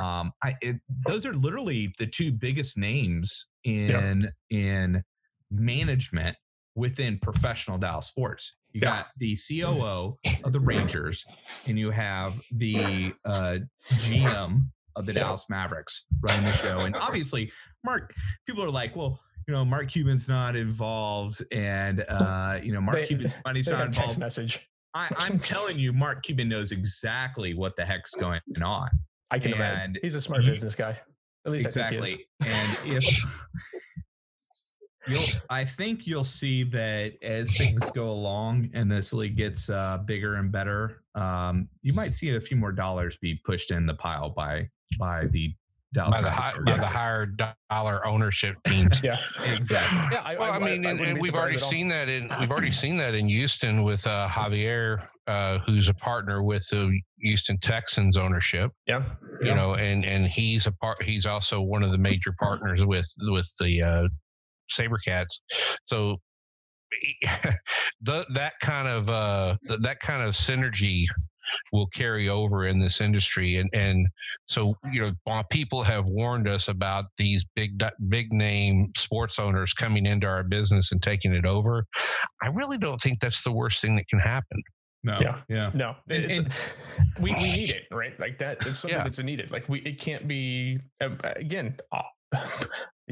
[0.00, 5.02] um i it, those are literally the two biggest names in in
[5.50, 6.36] management
[6.74, 8.98] within professional dallas sports you Yeah.
[8.98, 11.24] got the COO of the Rangers,
[11.66, 13.58] and you have the uh,
[13.92, 14.60] GM
[14.94, 16.78] of the Dallas Mavericks running the show.
[16.82, 17.50] And obviously,
[17.84, 18.14] Mark,
[18.46, 22.98] people are like, well, you know, Mark Cuban's not involved, and uh, you know, Mark
[22.98, 24.68] They- Cuban's money's not a text message.
[24.94, 28.88] I, I'm telling you, Mark Cuban knows exactly what the heck's going on.
[29.30, 29.96] I can And imagine.
[30.02, 30.98] He's a smart you- business guy.
[31.46, 32.12] At least I think he is.
[32.14, 32.26] exactly.
[32.46, 33.24] And if
[35.08, 39.98] you'll, I think you'll see that as things go along and this league gets uh,
[40.04, 43.94] bigger and better, um, you might see a few more dollars be pushed in the
[43.94, 45.54] pile by by the
[45.92, 47.26] Dallas by the high, by the higher
[47.68, 49.00] dollar ownership teams.
[49.02, 49.16] Yeah.
[49.44, 49.98] Exactly.
[50.12, 50.22] Yeah.
[50.24, 51.70] I, Well, I, mean, and, wouldn't and we've already surprised at all.
[51.70, 55.94] seen that in we've already seen that in Houston with uh, Javier, uh, who's a
[55.94, 58.70] partner with the Houston Texans ownership.
[58.86, 59.02] Yeah.
[59.42, 59.54] You Yeah.
[59.54, 61.02] know, and and he's a part.
[61.02, 64.08] He's also one of the major partners with with the uh,
[64.72, 65.40] SaberCats.
[65.86, 66.18] So
[68.02, 71.04] the, that kind of uh, th- that kind of synergy
[71.72, 74.06] will carry over in this industry and and
[74.46, 79.72] so you know while people have warned us about these big big name sports owners
[79.72, 81.84] coming into our business and taking it over
[82.42, 84.62] i really don't think that's the worst thing that can happen
[85.02, 85.18] No.
[85.20, 85.40] Yeah.
[85.48, 85.70] Yeah.
[85.72, 86.52] No, And- it's, and-
[87.18, 88.18] we, we need it, right?
[88.20, 88.66] Like that.
[88.66, 89.04] It's something Yeah.
[89.04, 89.50] that's needed.
[89.50, 91.76] Like we, it can't be uh, again.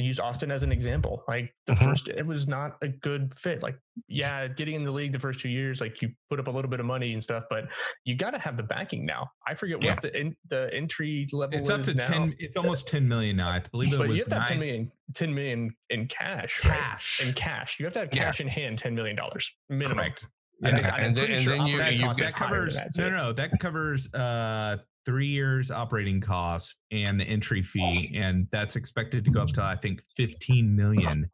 [0.02, 1.24] Use Austin as an example.
[1.26, 1.84] Like the Mhm.
[1.84, 3.62] first, it was not a good fit.
[3.62, 6.50] Like, yeah, getting in the league the first two years, like you put up a
[6.50, 7.70] little bit of money and stuff, but
[8.04, 9.30] you got to have the backing now.
[9.46, 9.94] I forget Yeah.
[9.94, 12.06] what the in, the entry level It's up to now.
[12.06, 12.34] ten.
[12.38, 13.50] It's almost ten million now.
[13.50, 16.06] I believe it but you was have to have 10 nine million, 10 million in
[16.06, 16.78] cash, right?
[16.78, 17.20] cash.
[17.26, 18.24] In cash, you have to have Yeah.
[18.26, 19.96] cash in hand, ten million dollars minimum.
[19.98, 20.28] Correct.
[20.62, 20.94] And Yeah.
[20.94, 22.88] I'm And then- pretty and then you- operating you- cost that is higher covers that,
[22.98, 24.76] no, no, no, that covers uh
[25.08, 29.62] three years operating costs and the entry fee, and that's expected to go up mm-hmm.
[29.62, 31.30] to I think fifteen million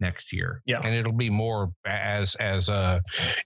[0.00, 0.62] next year.
[0.66, 0.80] Yeah.
[0.84, 3.00] and it'll be more as as uh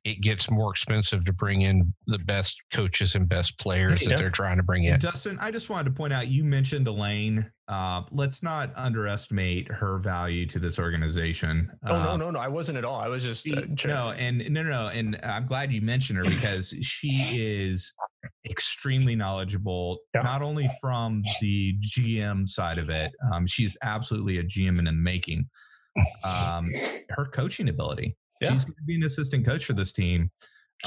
[0.04, 4.10] it gets more expensive to bring in the best coaches and best players Yeah.
[4.10, 6.44] that they're trying to bring in And Dustin, I just wanted to point out you
[6.44, 7.50] mentioned Elaine.
[7.66, 11.70] Uh, let's not underestimate her value to this organization.
[11.86, 12.38] Oh Uh, no, no, no!
[12.38, 13.00] I wasn't at all.
[13.00, 16.18] I was just uh, She- no, and no, no, no, and I'm glad you mentioned
[16.18, 17.94] her because she is
[18.48, 20.22] extremely knowledgeable, Yeah.
[20.22, 23.12] not only from the GM side of it.
[23.32, 25.48] Um, she's absolutely a GM in the making.
[26.24, 26.70] Um,
[27.10, 28.16] her coaching ability.
[28.40, 28.52] Yeah.
[28.52, 30.30] She's going to be an assistant coach for this team,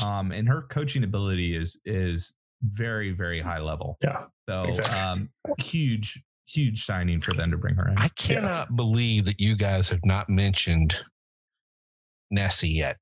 [0.05, 3.97] um, and her coaching ability is is very, very high level.
[4.03, 4.99] Yeah, So, exactly.
[4.99, 7.97] um, huge, huge signing for them to bring her in.
[7.97, 10.95] i cannot believe that you guys have not mentioned
[12.31, 12.97] nessie yet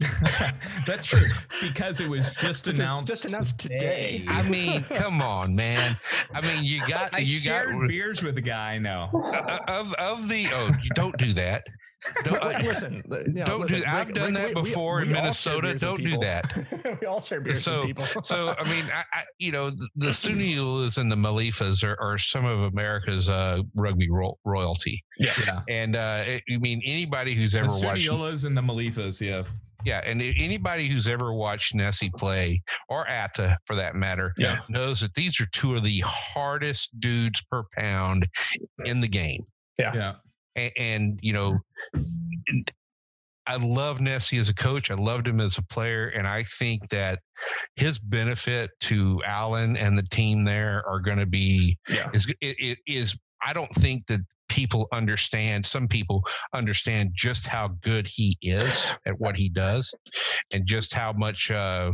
[0.86, 1.28] That's true
[1.60, 3.08] because it was just This announced.
[3.08, 4.24] just announced today.
[4.28, 5.96] i mean come on man
[6.34, 8.74] i mean you got I you got beers with the guy.
[8.74, 9.08] I know.
[9.12, 11.64] uh, of of the oh you don't do that
[12.22, 15.02] don't, Wait, listen, uh, you know, don't do- listen, I've Rick- done Rick, that before
[15.02, 15.74] in all share Minnesota.
[15.80, 16.98] Don't do that.
[17.00, 18.06] we all share beers so- with people.
[18.22, 22.16] so I mean, I, I you know the, the Suniulas and the Malifas are, are
[22.16, 25.60] some of America's uh, rugby ro- royalty, yeah, Yeah.
[25.68, 29.20] and uh, it, I mean anybody who's The ever watched, Suniulas and the Malifas.
[29.20, 29.42] Yeah.
[29.84, 34.58] Yeah, and anybody who's ever watched Nessie play or Atta for that matter, Yeah.
[34.68, 38.26] knows that these are two of the hardest dudes per pound
[38.84, 39.44] in the game,
[39.78, 40.14] Yeah.
[40.56, 41.58] and, and you know.
[43.46, 44.90] I love Nessie as a coach.
[44.90, 47.20] I loved him as a player, and I think that
[47.76, 52.56] his benefit to Allen and the team there are going to be yeah, is it,
[52.58, 53.18] it is.
[53.42, 55.64] I don't think that people understand.
[55.64, 56.22] Some people
[56.54, 59.94] understand just how good he is at what he does,
[60.52, 61.92] and just how much uh,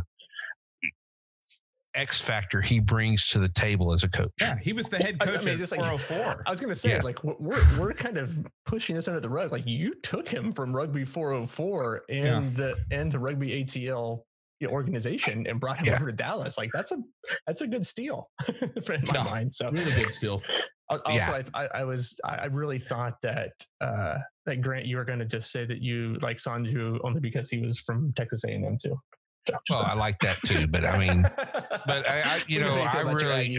[1.94, 4.32] X factor he brings to the table as a coach.
[4.40, 6.42] Yeah, he was the head I- I coach mean, at just like- 404.
[6.44, 7.02] I was gonna say, Yeah.
[7.02, 9.52] like we're we're kind of pushing this under the rug.
[9.52, 14.22] Like you took him from Rugby 404 and the and the Rugby ATL
[14.66, 15.96] organization and brought him Yeah.
[15.96, 16.57] over to Dallas.
[16.59, 16.96] Like that's a
[17.46, 18.72] that's a good steal in
[19.07, 19.24] my No.
[19.24, 19.55] mind.
[19.55, 20.42] So really good still.
[20.91, 24.97] Al- Also, I, I, I was I I really thought that uh, that Grant, you
[24.99, 28.45] were going to just say that you like Sonju only because he was from Texas
[28.45, 28.97] A&M too.
[29.47, 31.22] Just Well, I like that too, but I mean,
[31.87, 33.59] but I, I you know, I really,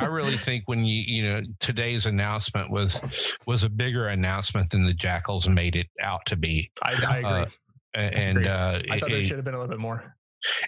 [0.00, 3.00] I really think when you, you know, today's announcement was
[3.46, 7.28] was a bigger announcement than the Jackals made it out to be, I, I agree.
[7.42, 7.46] uh,
[7.94, 8.48] A- and Agreed.
[8.48, 10.14] uh, I thought there should have been a little bit more.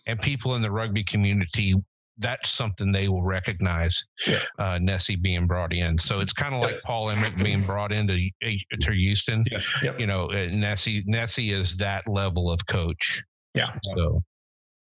[0.07, 1.75] and people in the rugby community
[2.19, 4.41] that's something they will recognize Yeah.
[4.59, 5.99] uh, Nessie being brought in.
[5.99, 9.45] So it's kind of like Paul Emerick being brought into to Houston.
[9.51, 9.71] Yes.
[9.83, 10.01] Yep.
[10.01, 13.23] You know, uh, Nessie Nessie is that level of coach.
[13.55, 13.71] Yeah.
[13.97, 14.23] So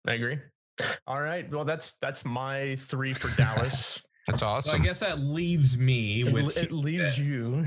[0.07, 0.39] I agree.
[1.07, 1.51] All right.
[1.51, 4.01] Well, that's that's my three for Dallas.
[4.29, 4.79] That's awesome.
[4.79, 7.65] So I guess that leaves me it, with it leaves you.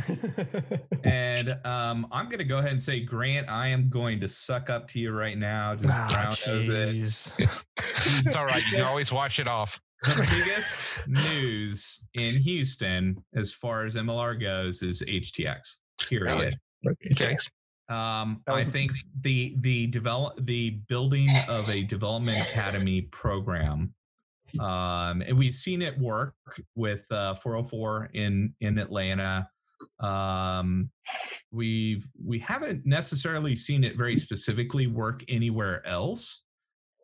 [1.03, 4.69] and um, I'm going to go ahead and say, Grant, I am going to suck
[4.69, 5.75] up to you right now.
[5.75, 7.49] Just brown nose it.
[8.25, 8.63] it's all right.
[8.71, 9.79] You can always wash it off.
[10.03, 15.77] The biggest news in Houston, as far as MLR goes, is HTX.
[16.07, 16.57] Period.
[17.11, 17.37] Okay.
[17.87, 23.93] Um, I think the the develop the building of a development academy program,
[24.59, 26.33] um, and we've seen it work
[26.75, 29.47] with uh, 404 in in Atlanta.
[29.99, 30.89] Um,
[31.51, 36.43] we've we haven't necessarily seen it very specifically work anywhere else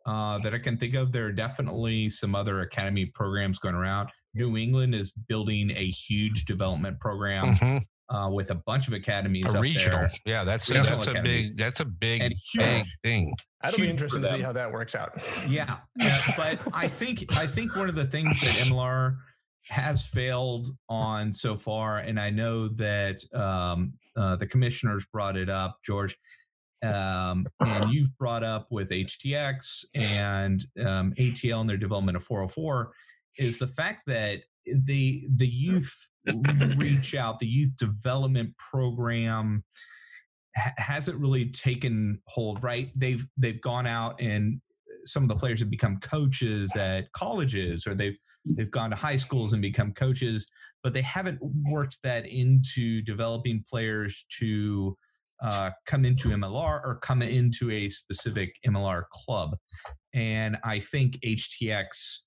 [0.06, 1.12] uh, that I can think of.
[1.12, 4.10] There are definitely some other academy programs going around.
[4.34, 7.82] New England is building a huge development program Mhm.
[8.10, 10.00] Uh, with a bunch of academies A up regional.
[10.00, 10.10] there.
[10.24, 13.34] Yeah, that's a, Regional that's a big that's a big And big thing.
[13.62, 15.20] That'll be interesting to see how that works out.
[15.46, 19.16] Yeah, yeah, but I think I think one of the things that MLR
[19.68, 25.50] has failed on so far, and I know that um, uh, the commissioners brought it
[25.50, 26.16] up, George,
[26.82, 32.92] um, and you've brought up with HTX and um, ATL and their development of 404,
[33.36, 34.40] is the fact that
[34.84, 35.92] the the youth
[36.76, 39.64] reach out, the youth development program
[40.56, 42.62] ha- hasn't really taken hold.
[42.62, 42.90] Right?
[42.96, 44.60] They've they've gone out and
[45.04, 48.16] some of the players have become coaches at colleges or they've
[48.56, 50.46] they've gone to high schools and become coaches
[50.82, 51.38] but they haven't
[51.68, 54.96] worked that into developing players to
[55.42, 59.56] uh, come into mlr or come into a specific mlr club
[60.14, 62.20] and i think htx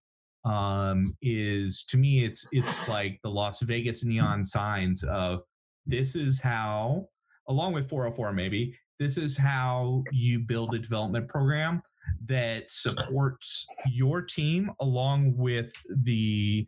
[0.45, 5.41] um, is to me it's it's like the las vegas neon signs of
[5.85, 7.05] this is how
[7.47, 11.81] along with 404 maybe this is how you build a development program
[12.25, 15.71] that supports your team along with
[16.03, 16.65] the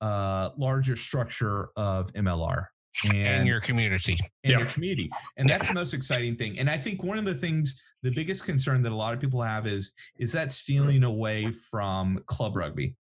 [0.00, 2.66] uh, larger structure of MLR
[3.06, 4.16] and, And your community.
[4.44, 4.58] and Yeah.
[4.58, 5.10] your community.
[5.36, 6.58] And that's the most exciting thing.
[6.58, 9.42] And I think one of the things, the biggest concern that a lot of people
[9.42, 12.96] have is is that stealing away from club rugby.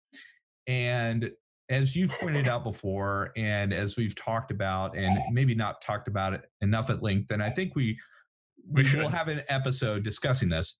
[0.68, 1.32] And
[1.70, 6.34] as you've pointed out before, and as we've talked about, and maybe not talked about
[6.34, 7.98] it enough at length, and I think we
[8.72, 10.78] We we will have an episode discussing this.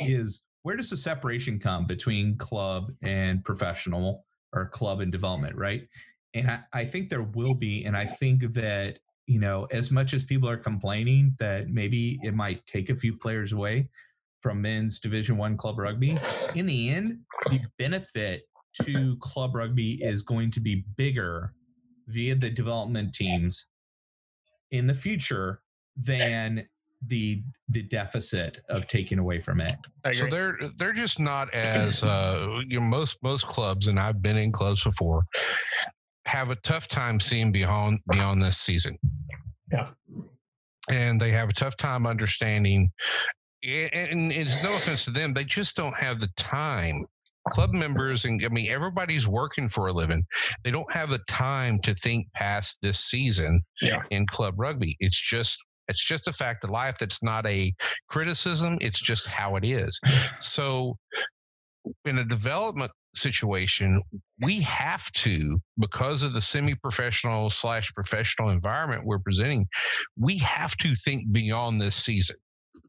[0.00, 5.86] Is where does the separation come between club and professional or club and development, right?
[6.34, 10.12] And I, I think there will be, and I think that you know, as much
[10.12, 13.88] as people are complaining that maybe it might take a few players away
[14.42, 16.18] from men's Division One club rugby,
[16.54, 18.42] in the end, the benefit
[18.82, 21.52] to club rugby is going to be bigger
[22.08, 23.66] via the development teams
[24.70, 25.60] in the future
[25.96, 26.66] than
[27.06, 29.74] the the deficit of taking away from it.
[30.12, 34.36] So they're they're just not as uh, you know most most clubs, and I've been
[34.36, 35.22] in clubs before,
[36.26, 38.98] have a tough time seeing beyond beyond this season.
[39.72, 39.88] Yeah.
[40.90, 42.90] and they have a tough time understanding.
[43.64, 47.04] a- And it's no offense to them; they just don't have the time.
[47.50, 50.24] Club members, and I mean everybody's working for a living.
[50.64, 54.02] They don't have the time to think past this season Yeah.
[54.10, 54.96] in club rugby.
[55.00, 56.96] It's just it's just a fact of life.
[56.98, 57.72] That's not a
[58.08, 58.78] criticism.
[58.80, 60.00] It's just how it is.
[60.40, 60.96] So,
[62.06, 64.02] in a development situation,
[64.40, 69.66] we have to, because of the semi-professional slash professional environment we're presenting,
[70.18, 72.36] we have to think beyond this season.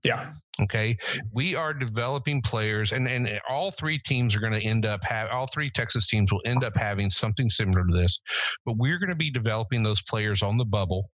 [0.03, 0.31] Yeah.
[0.61, 0.95] Okay,
[1.33, 5.29] we are developing players, and and all three teams are going to end up have
[5.29, 8.19] all three Texas teams will end up having something similar to this,
[8.65, 11.09] but we're going to be developing those players on the bubble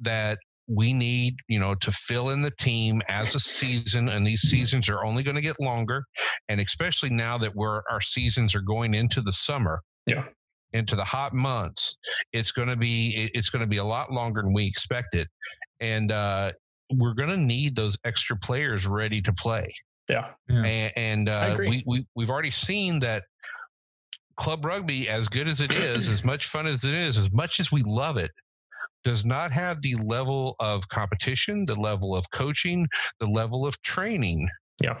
[0.00, 4.42] that we need, you know, to fill in the team as a season, and these
[4.42, 6.04] seasons are only going to get longer,
[6.48, 9.80] and especially now that we're our seasons are going into the summer.
[10.06, 10.24] Yeah.
[10.72, 11.96] Into the hot months,
[12.32, 15.26] it's going to be it's going to be a lot longer than we expected,
[15.80, 16.52] and uh,
[16.92, 19.66] we're going to need those extra players ready to play.
[20.08, 20.30] Yeah.
[20.48, 20.64] Yeah.
[20.64, 23.24] And, and uh, we we we've already seen that
[24.36, 27.58] club rugby, as good as it is, as much fun as it is, as much
[27.58, 28.30] as we love it,
[29.02, 32.86] does not have the level of competition, the level of coaching,
[33.20, 34.48] the level of training
[34.80, 34.98] Yeah.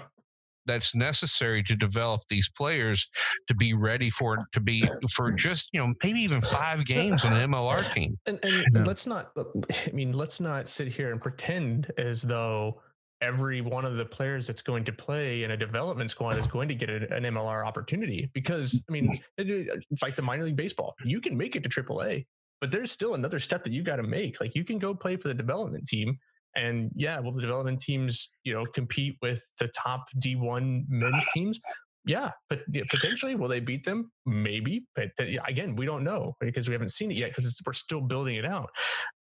[0.66, 3.08] That's necessary to develop these players
[3.48, 7.32] to be ready for to be for just you know maybe even five games on
[7.36, 8.18] an MLR team.
[8.26, 8.82] And, and No.
[8.82, 12.80] let's not, I mean, let's not sit here and pretend as though
[13.22, 16.68] every one of the players that's going to play in a development squad is going
[16.68, 19.08] to get an MLR opportunity because, I mean,
[19.38, 20.94] uh, it's like the minor league baseball.
[21.04, 22.26] You can make it to AAA,
[22.60, 24.38] but there's still another step that you got to make.
[24.40, 26.18] Like you can go play for the development team.
[26.56, 31.60] And yeah, will the development teams, you know, compete with the top D1 men's teams?
[32.04, 34.10] Yeah, but potentially will they beat them?
[34.26, 38.00] Maybe, but again, we don't know because we haven't seen it yet because we're still
[38.00, 38.70] building it out.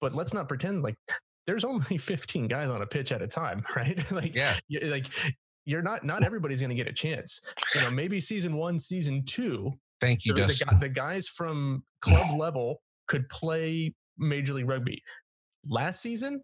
[0.00, 0.94] But let's not pretend like
[1.46, 3.98] there's only 15 guys on a pitch at a time, right?
[4.12, 4.54] like, Yeah.
[4.68, 5.06] you- like
[5.68, 7.40] you're not not everybody's going to get a chance.
[7.74, 10.78] You know, maybe season one, season two, Thank you, the, the, Dustin.
[10.78, 15.02] the guys from club level could play Major League Rugby.
[15.66, 16.42] Last season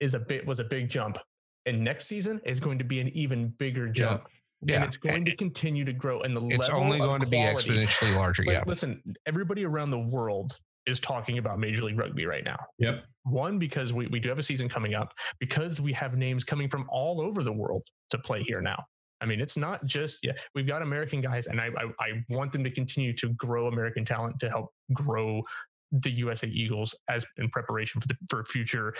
[0.00, 1.18] is a bit was a big jump,
[1.66, 4.24] and next season is going to be an even bigger jump.
[4.66, 4.76] Yeah.
[4.76, 6.22] And it's going to continue to grow.
[6.22, 8.44] And the It's level only going to be exponentially larger.
[8.44, 8.62] like, Yeah.
[8.66, 10.52] Listen, everybody around the world
[10.86, 12.56] is talking about Major League Rugby right now.
[12.78, 13.04] Yep.
[13.24, 16.70] One, because we, we do have a season coming up, because we have names coming
[16.70, 18.82] from all over the world to play here now.
[19.20, 22.52] I mean, it's not just, yeah, we've got American guys, and I, I, I want
[22.52, 25.42] them to continue to grow American talent to help grow
[26.02, 28.94] the USA Eagles as in preparation for the for future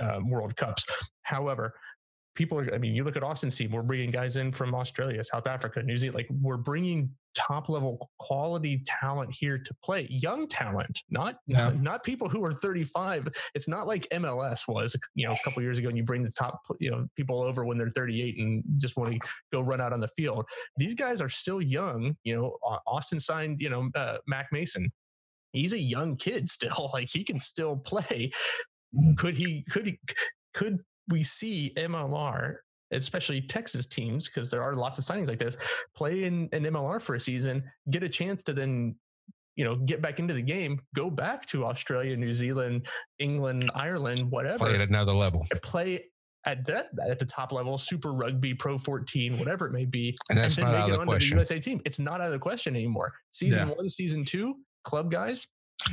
[0.00, 0.84] uh, World Cups.
[1.22, 1.74] However,
[2.34, 5.22] people are, I mean, you look at Austin team, we're bringing guys in from Australia,
[5.22, 10.46] South Africa, New Zealand, like we're bringing top level quality talent here to play, young
[10.46, 11.64] talent, not, Yeah.
[11.64, 13.28] not, not people who are 35.
[13.54, 16.30] It's not like MLS was, you know, a couple years ago and you bring the
[16.30, 19.18] top, you know, people over when they're 38 and just want to
[19.52, 20.46] go run out on the field.
[20.76, 22.16] These guys are still young.
[22.24, 24.90] You know, Austin signed, you know, uh, Mac Mason.
[25.52, 26.90] He's a young kid still.
[26.94, 28.30] Like he can still play.
[28.94, 29.16] Mm.
[29.18, 29.64] Could he?
[29.70, 29.98] Could he?
[30.54, 32.56] Could we see MLR,
[32.90, 35.56] especially Texas teams, because there are lots of signings like this,
[35.94, 38.94] play in an MLR for a season, get a chance to then,
[39.56, 42.86] you know, get back into the game, go back to Australia, New Zealand,
[43.18, 45.46] England, Ireland, whatever, Play at another level.
[45.62, 46.04] play
[46.44, 50.38] at that at the top level, Super Rugby, Pro 14, whatever it may be, And
[50.38, 51.24] and then make it onto the.
[51.26, 51.80] USA team.
[51.84, 53.12] It's not out of the question anymore.
[53.30, 53.74] Season Yeah.
[53.74, 55.46] one, season two, club guys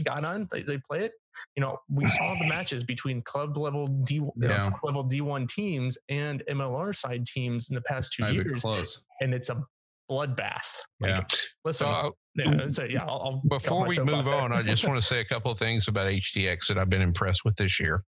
[0.04, 1.14] got on, they, they play it.
[1.56, 4.70] You know, we saw the matches between club level D, you know, Yeah.
[4.84, 9.04] level D1 teams and MLR side teams in the past two Not years, close.
[9.22, 9.64] and it's a
[10.12, 10.82] bloodbath.
[11.00, 11.20] Like, Yeah.
[11.64, 14.86] listen, So uh, yeah, it's a- yeah, I'll, I'll before we move on, I just
[14.86, 17.80] want to say a couple of things about HTX that I've been impressed with this
[17.80, 18.04] year.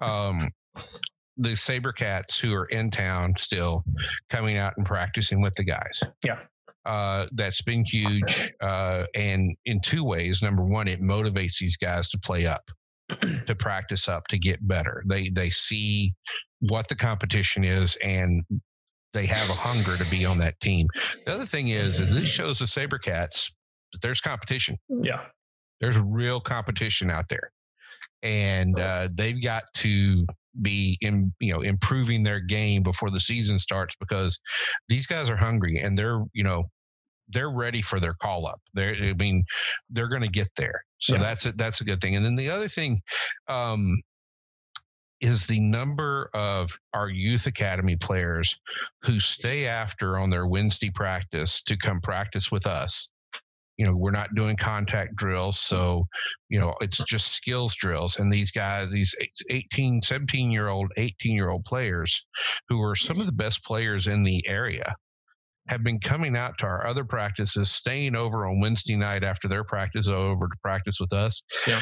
[0.00, 0.50] Um,
[1.36, 3.84] the Sabercats who are in town still
[4.30, 6.00] coming out and practicing with the guys.
[6.24, 6.38] Yeah.
[6.86, 8.52] Uh, that's been huge.
[8.60, 10.42] Uh, and in two ways.
[10.42, 12.62] Number one, it motivates these guys to play up,
[13.20, 15.02] to practice up, to get better.
[15.06, 16.14] They they see
[16.60, 18.40] what the competition is and
[19.12, 20.86] they have a hunger to be on that team.
[21.24, 23.52] The other thing is, is this shows the Sabercats
[23.92, 25.20] that there's competition yeah,
[25.80, 27.52] there's real competition out there
[28.24, 30.26] and uh, they've got to
[30.62, 34.38] be in you know improving their game before the season starts because
[34.88, 36.64] these guys are hungry and they're you know
[37.28, 38.60] they're ready for their call up.
[38.74, 39.44] They're i mean
[39.90, 40.84] they're going to get there.
[40.98, 41.22] So Yeah.
[41.22, 42.16] that's a that's a good thing.
[42.16, 43.00] And then the other thing
[43.48, 44.00] um
[45.20, 48.58] is the number of our youth academy players
[49.02, 53.10] who stay after on their wednesday practice to come practice with us
[53.76, 56.06] you know we're not doing contact drills so
[56.48, 59.14] you know it's just skills drills and these guys these
[59.50, 62.24] 18 17 year old 18 year old players
[62.68, 64.94] who are some of the best players in the area
[65.68, 69.64] have been coming out to our other practices staying over on wednesday night after their
[69.64, 71.80] practice over to practice with us Yeah.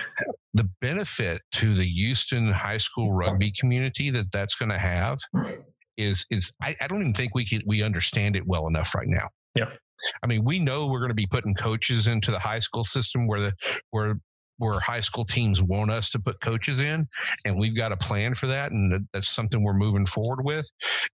[0.55, 5.19] the benefit to the houston high school rugby community that that's going to have
[5.99, 9.09] is is I, I don't even think we can we understand it well enough right
[9.09, 9.67] now Yeah.
[10.23, 13.27] I mean, we know we're going to be putting coaches into the high school system
[13.27, 13.53] where the
[13.91, 14.17] where
[14.63, 17.05] where high school teams want us to put coaches in,
[17.45, 20.71] and we've got a plan for that, and that's something we're moving forward with.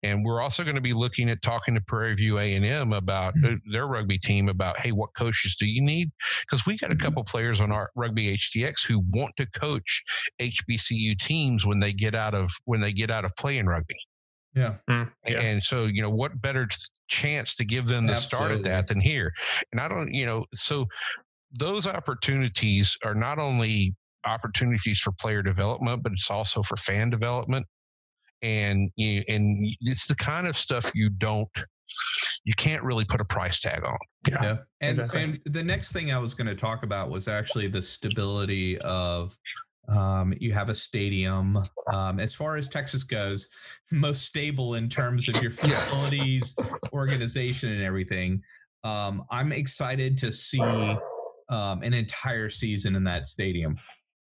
[0.02, 2.92] And we're also going to be looking at talking to Prairie View A and M
[2.94, 6.10] about uh, their rugby team about, hey, what coaches do you need?
[6.42, 10.02] Because we got a couple players on our rugby HTX who want to coach
[10.40, 13.96] HBCU teams when they get out of when they get out of playing rugby.
[14.54, 14.74] Yeah.
[14.88, 15.40] Mm, yeah.
[15.40, 16.68] And so, you know, what better
[17.08, 18.70] chance to give them the start at Absolutely.
[18.70, 19.32] that than here?
[19.72, 20.86] And I don't, you know, so
[21.58, 23.94] those opportunities are not only
[24.24, 27.66] opportunities for player development, but it's also for fan development.
[28.42, 31.48] And you, and it's the kind of stuff you don't,
[32.44, 33.96] you can't really put a price tag on.
[34.28, 34.58] Yeah.
[34.80, 35.22] And Exactly.
[35.22, 39.36] and the next thing I was going to talk about was actually the stability of
[39.88, 41.62] um, you have a stadium.
[41.92, 43.48] Um, as far as Texas goes,
[43.90, 46.54] most stable in terms of your facilities,
[46.92, 48.42] organization, and everything.
[48.82, 53.76] Um, I'm excited to see um, an entire season in that stadium,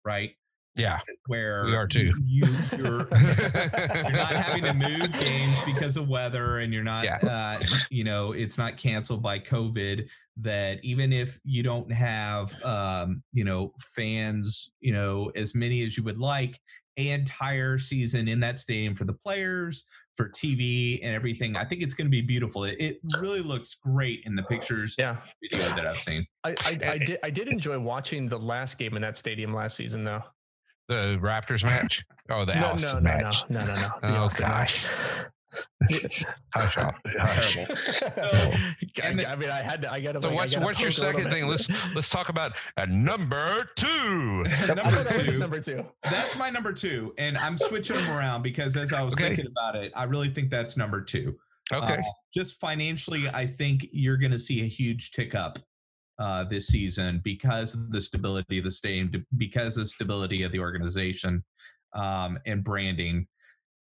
[0.05, 0.31] right?
[0.75, 0.99] Yeah.
[1.27, 2.11] Where We are too.
[2.25, 2.43] You,
[2.77, 7.17] you're, you're not having to move games because of weather and you're not Yeah.
[7.17, 7.59] uh,
[7.89, 10.07] you know it's not canceled by covid
[10.37, 15.97] that even if you don't have um, you know fans you know as many as
[15.97, 16.57] you would like
[16.97, 19.83] a entire season in that stadium for the players
[20.17, 23.75] for tv and everything i think it's going to be beautiful it, it really looks
[23.75, 25.17] great in the pictures Yeah.
[25.41, 28.95] video that i've seen I, I, I did I did enjoy watching the last game
[28.95, 30.23] in that stadium last season though.
[30.87, 32.01] The Raptors match?
[32.29, 33.43] Oh, the no, no, Allison no, no, match.
[33.49, 33.73] no, no, no.
[34.01, 34.85] The Oh, Austin gosh.
[34.85, 34.93] match.
[36.55, 37.57] Hush, Al- hush.
[37.57, 39.91] I, And the- I mean, I had to.
[39.91, 40.21] I got to.
[40.21, 41.47] So like, I what's gotta what's your poke a little second thing?
[41.49, 44.43] Let's let's talk about uh, number two.
[44.67, 45.85] Number thought that two number two.
[46.03, 49.25] that's my number two and i'm switching them around because as i was Okay.
[49.27, 51.35] thinking about it i really think that's number two
[51.73, 51.93] Okay.
[51.95, 52.01] Uh,
[52.33, 55.57] just financially, I think you're going to see a huge tick up
[56.21, 60.59] uh, this season because of the stability of the stadium, because of stability of the
[60.59, 61.43] organization
[61.95, 63.25] um, and branding.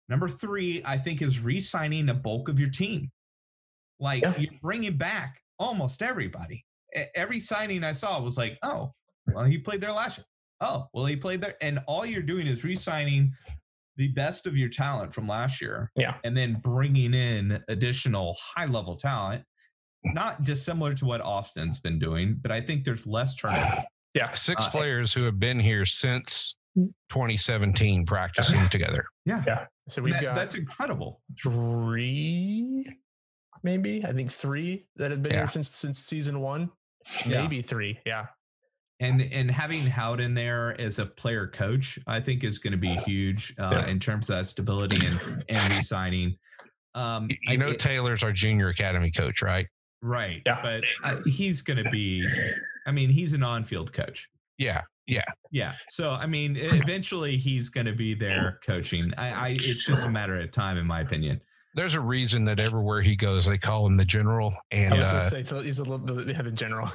[0.09, 3.11] Number three, I think, is re-signing a bulk of your team.
[4.01, 4.37] Like Yeah.
[4.39, 6.65] you're bringing back almost everybody.
[7.15, 8.93] Every signing I saw was like, oh,
[9.33, 10.25] well, he played there last year.
[10.61, 13.33] Oh, well, he played there, and all you're doing is re-signing
[13.97, 16.17] the best of your talent from last year Yeah.
[16.25, 19.45] and then bringing in additional high level talent
[20.15, 23.83] not dissimilar to what austin's been doing but i think there's less turnover
[24.15, 24.33] Yeah.
[24.33, 26.57] Six uh, players who have been here since
[27.11, 29.05] 2017 practicing together.
[29.25, 29.67] yeah, Yeah.
[29.89, 32.87] So we've That- got that's incredible three,
[33.63, 35.39] maybe I think three that have been Yeah.
[35.41, 36.71] here since since season one.
[37.27, 37.43] Yeah.
[37.43, 38.01] Maybe three.
[38.07, 38.27] Yeah.
[39.01, 42.95] and and having Howden there as a player coach i think is going to be
[43.05, 43.87] huge uh, Yeah.
[43.89, 46.35] in terms of that stability and and re-signing
[46.95, 49.67] um You I- know, it- Taylor's our junior academy coach, right?
[50.03, 50.61] Right Yeah.
[50.63, 52.27] but uh, he's going to be
[52.87, 54.29] i mean he's an on-field coach
[54.59, 54.83] Yeah.
[55.09, 55.23] Yeah.
[55.53, 55.75] Yeah.
[55.89, 59.13] So I mean, eventually he's going to be there coaching.
[59.17, 61.41] I, I, it's just a matter of time, in my opinion.
[61.77, 64.53] There's a reason that everywhere he goes, they call him the general.
[64.73, 66.91] And I was uh, gonna say he's a little the, yeah, the general.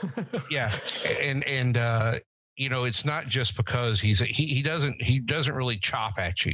[0.50, 0.78] yeah
[1.22, 2.20] and and uh
[2.58, 6.14] you know it's not just because he's a, he he doesn't he doesn't really chop
[6.18, 6.54] at you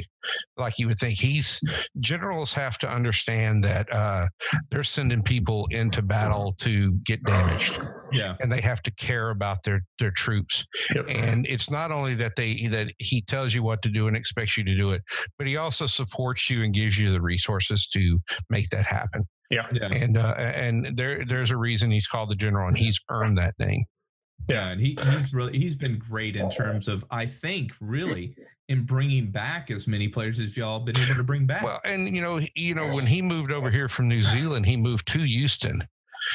[0.58, 1.60] like you would think he's
[2.00, 4.28] generals have to understand that uh
[4.70, 8.36] they're sending people into battle to get damaged Yeah.
[8.42, 11.06] and they have to care about their their troops Yep.
[11.10, 14.56] and it's not only that they that he tells you what to do and expects
[14.58, 15.02] you to do it
[15.38, 18.20] but he also supports you and gives you the resources to
[18.50, 19.68] make that happen Yeah.
[19.72, 19.88] yeah.
[19.92, 23.56] and uh and there there's a reason he's called the general and he's earned that
[23.60, 23.84] name
[24.50, 24.68] Yeah.
[24.70, 28.36] And he, he's really, he's been great in terms of, I think, really
[28.70, 31.64] in bringing back as many players as y'all been able to bring back.
[31.64, 34.76] Well, and you know, you know, when he moved over here from New Zealand, he
[34.78, 35.82] moved to Houston.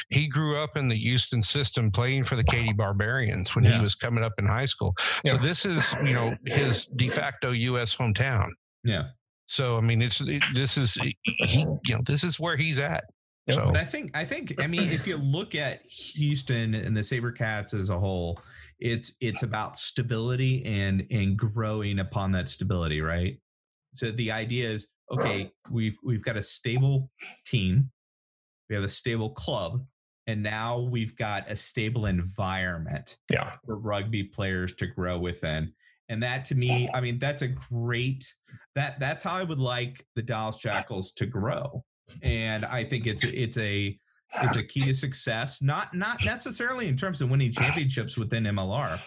[0.09, 3.73] He grew up in the Houston system, playing for the Katy Barbarians when Yeah.
[3.77, 4.95] he was coming up in high school.
[5.25, 7.95] So this is, you know, his de facto U.S.
[7.95, 8.47] hometown.
[8.83, 9.09] yeah.
[9.45, 11.17] So I mean, it's it, this is he,
[11.85, 13.03] you know, this is where he's at.
[13.47, 13.55] Yep.
[13.55, 17.01] So But I think, I think, I mean, if you look at Houston and the
[17.01, 18.39] SaberCats as a whole,
[18.79, 23.39] it's, it's about stability and, and growing upon that stability, right?
[23.93, 27.09] So the idea is, okay, we've, we've got a stable
[27.45, 27.91] team.
[28.69, 29.85] We have a stable club.
[30.25, 33.51] And now we've got a stable environment yeah.
[33.65, 35.73] for rugby players to grow within.
[36.09, 38.31] And that to me, I mean, that's a great
[38.75, 41.83] that that's how I would like the Dallas Jackals to grow.
[42.23, 43.97] And I think it's a, it's a
[44.41, 48.99] it's a key to success, not not necessarily in terms of winning championships within MLR.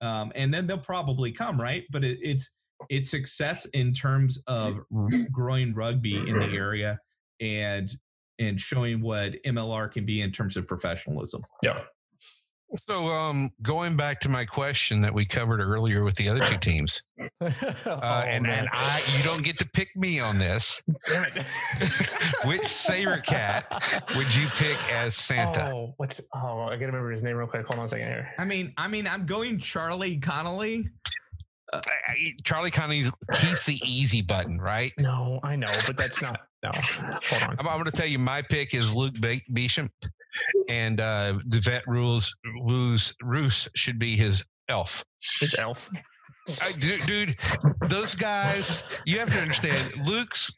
[0.00, 1.84] Um, and then they'll probably come, right?
[1.90, 2.54] But it, it's
[2.88, 4.78] it's success in terms of
[5.32, 6.98] growing rugby in the area
[7.40, 7.90] and
[8.38, 11.42] and showing what MLR can be in terms of professionalism.
[11.62, 11.80] Yeah.
[12.76, 16.58] So, um, going back to my question that we covered earlier with the other two
[16.58, 17.00] teams,
[17.40, 17.46] oh,
[17.86, 20.82] uh, and, and I, you don't get to pick me on this.
[21.08, 21.42] Damn it.
[22.44, 23.66] Which Saber Cat
[24.16, 25.70] would you pick as Santa?
[25.72, 27.66] Oh, what's oh I gotta remember his name real quick.
[27.66, 28.32] Hold on a second here.
[28.38, 30.88] I mean, I mean, I'm going Charlie Connolly.
[31.86, 34.92] I- I- Charlie Connie's he's the easy button, right?
[34.98, 36.70] No, I know, but that's not no.
[36.74, 37.56] Hold on.
[37.58, 39.92] I'm, I'm going to tell you my pick is Luke Be- Beauchamp,
[40.68, 45.04] and uh, the vet rules Roos Roos should be his elf.
[45.40, 45.90] His elf.
[46.62, 47.36] I, dude, dude,
[47.88, 49.94] those guys, you have to understand.
[50.06, 50.56] Luke's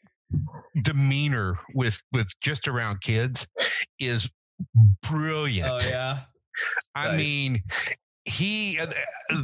[0.83, 3.47] demeanor with with just around kids
[3.99, 4.29] is
[5.03, 5.69] brilliant.
[5.71, 6.19] Oh yeah.
[6.95, 7.17] I nice.
[7.17, 7.59] mean,
[8.27, 8.87] he uh,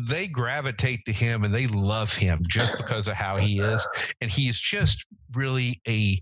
[0.07, 3.85] they gravitate to him and they love him just because of how he is,
[4.21, 6.21] and he is just really a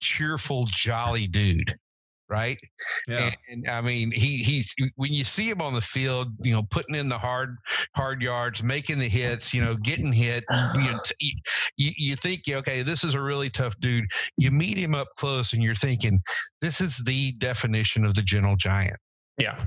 [0.00, 1.74] cheerful, jolly dude.
[2.30, 2.58] Right,
[3.06, 3.30] Yeah.
[3.50, 6.62] and, and I mean, he he's when you see him on the field, you know,
[6.70, 7.56] putting in the hard
[7.96, 10.44] hard yards, making the hits, you know, getting hit.
[10.74, 11.34] You know, t-
[11.78, 14.04] you, you think, okay, this is a really tough dude.
[14.36, 16.20] You meet him up close, and you're thinking,
[16.60, 18.96] this is the definition of the gentle giant
[19.38, 19.64] Yeah.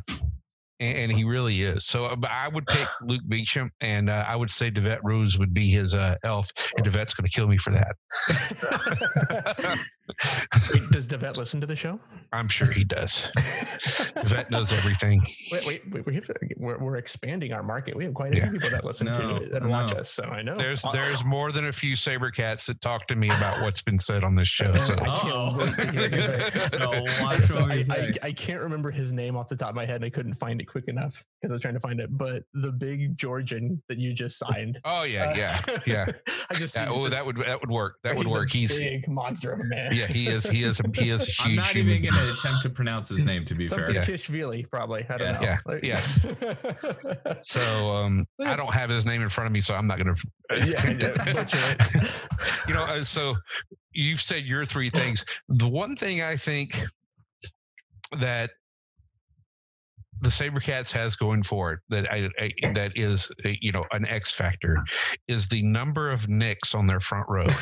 [0.82, 1.86] And, and he really is.
[1.86, 5.38] So uh, but I would pick Luke Beauchamp, and uh, I would say Dewet Roos
[5.38, 7.96] would be his uh, elf, and Dewet's going to kill me for that.
[10.74, 12.00] Wait, does Dewet listen to the show?
[12.34, 13.30] I'm sure he does.
[14.26, 15.22] Dewet knows everything.
[15.52, 17.96] Wait, wait, wait we have to, we're, we're expanding our market.
[17.96, 18.44] We have quite a Yeah.
[18.44, 20.12] few people that listen No, to and watch us.
[20.12, 23.30] So I know There's there's more than a few saber cats that talk to me
[23.30, 24.74] about what's been said on this show.
[24.76, 26.10] So I can't wait to hear
[26.60, 26.80] what.
[26.80, 27.06] No,
[27.46, 28.14] So I, I.
[28.24, 30.60] I can't remember his name off the top of my head and I couldn't find
[30.62, 32.10] it quick enough because I was trying to find it.
[32.18, 34.80] But the big Georgian that you just signed.
[34.86, 36.06] oh yeah, uh, yeah, yeah.
[36.50, 37.98] I just see yeah oh, just- that would that would work.
[38.04, 38.52] That would work.
[38.52, 38.82] he's a work.
[38.82, 39.94] He's big monster of a man.
[39.94, 40.46] yeah, he is.
[40.46, 40.80] He is.
[40.96, 41.38] He is a huge.
[41.42, 41.94] I'm not human.
[41.96, 43.46] even going to attempt to pronounce his name.
[43.46, 44.04] To be Something fair.
[44.04, 45.06] Kishvili, probably.
[45.10, 45.32] I don't Yeah.
[45.34, 45.40] know.
[45.42, 45.58] Yeah.
[45.66, 46.26] Like- Yes.
[47.42, 47.62] So
[47.92, 50.24] um, I don't have his name in front of me, so I'm not going to.
[50.68, 51.76] yeah, yeah,
[52.68, 53.36] you know, uh, so
[53.94, 55.26] you've said your three things.
[55.50, 56.82] The one thing I think
[58.20, 58.52] that
[60.22, 64.32] the Sabercats has going for it that I, I that is you know an X
[64.32, 64.78] factor
[65.28, 67.48] is the number of nicks on their front row.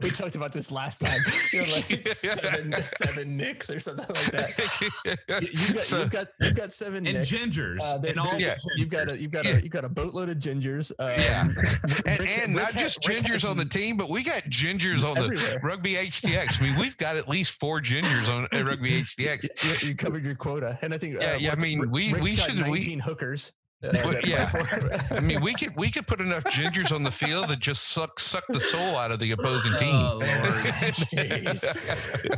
[0.00, 1.18] We talked about this last time.
[1.52, 5.18] You're like seven, seven nicks or something like that.
[5.40, 7.30] You- You've got, So- you've got, you've got seven And nicks.
[7.30, 7.78] gingers.
[7.82, 8.56] Uh, they- and all Yeah.
[8.76, 9.56] You've got a, you've got Yeah.
[9.56, 10.92] a, you've got a boatload of gingers.
[10.98, 11.40] Um, Yeah.
[11.42, 15.04] and, Rick- and Rick not just Rick gingers on the team, but we got gingers
[15.04, 15.58] on the.
[15.62, 16.60] Rugby HTX.
[16.60, 19.82] I mean, we've got at least four gingers on uh, Rugby HTX.
[19.82, 21.16] You, you covered your quota, and I think.
[21.20, 23.52] Yeah, uh, yeah, I mean, Rick- we- Rick's we got should- we- 19 hookers.
[23.84, 25.06] Well, that play yeah.
[25.16, 28.18] I mean, we could we could put enough gingers on the field that just suck
[28.18, 29.94] suck the soul out of the opposing team.
[29.94, 30.64] Oh, Lord.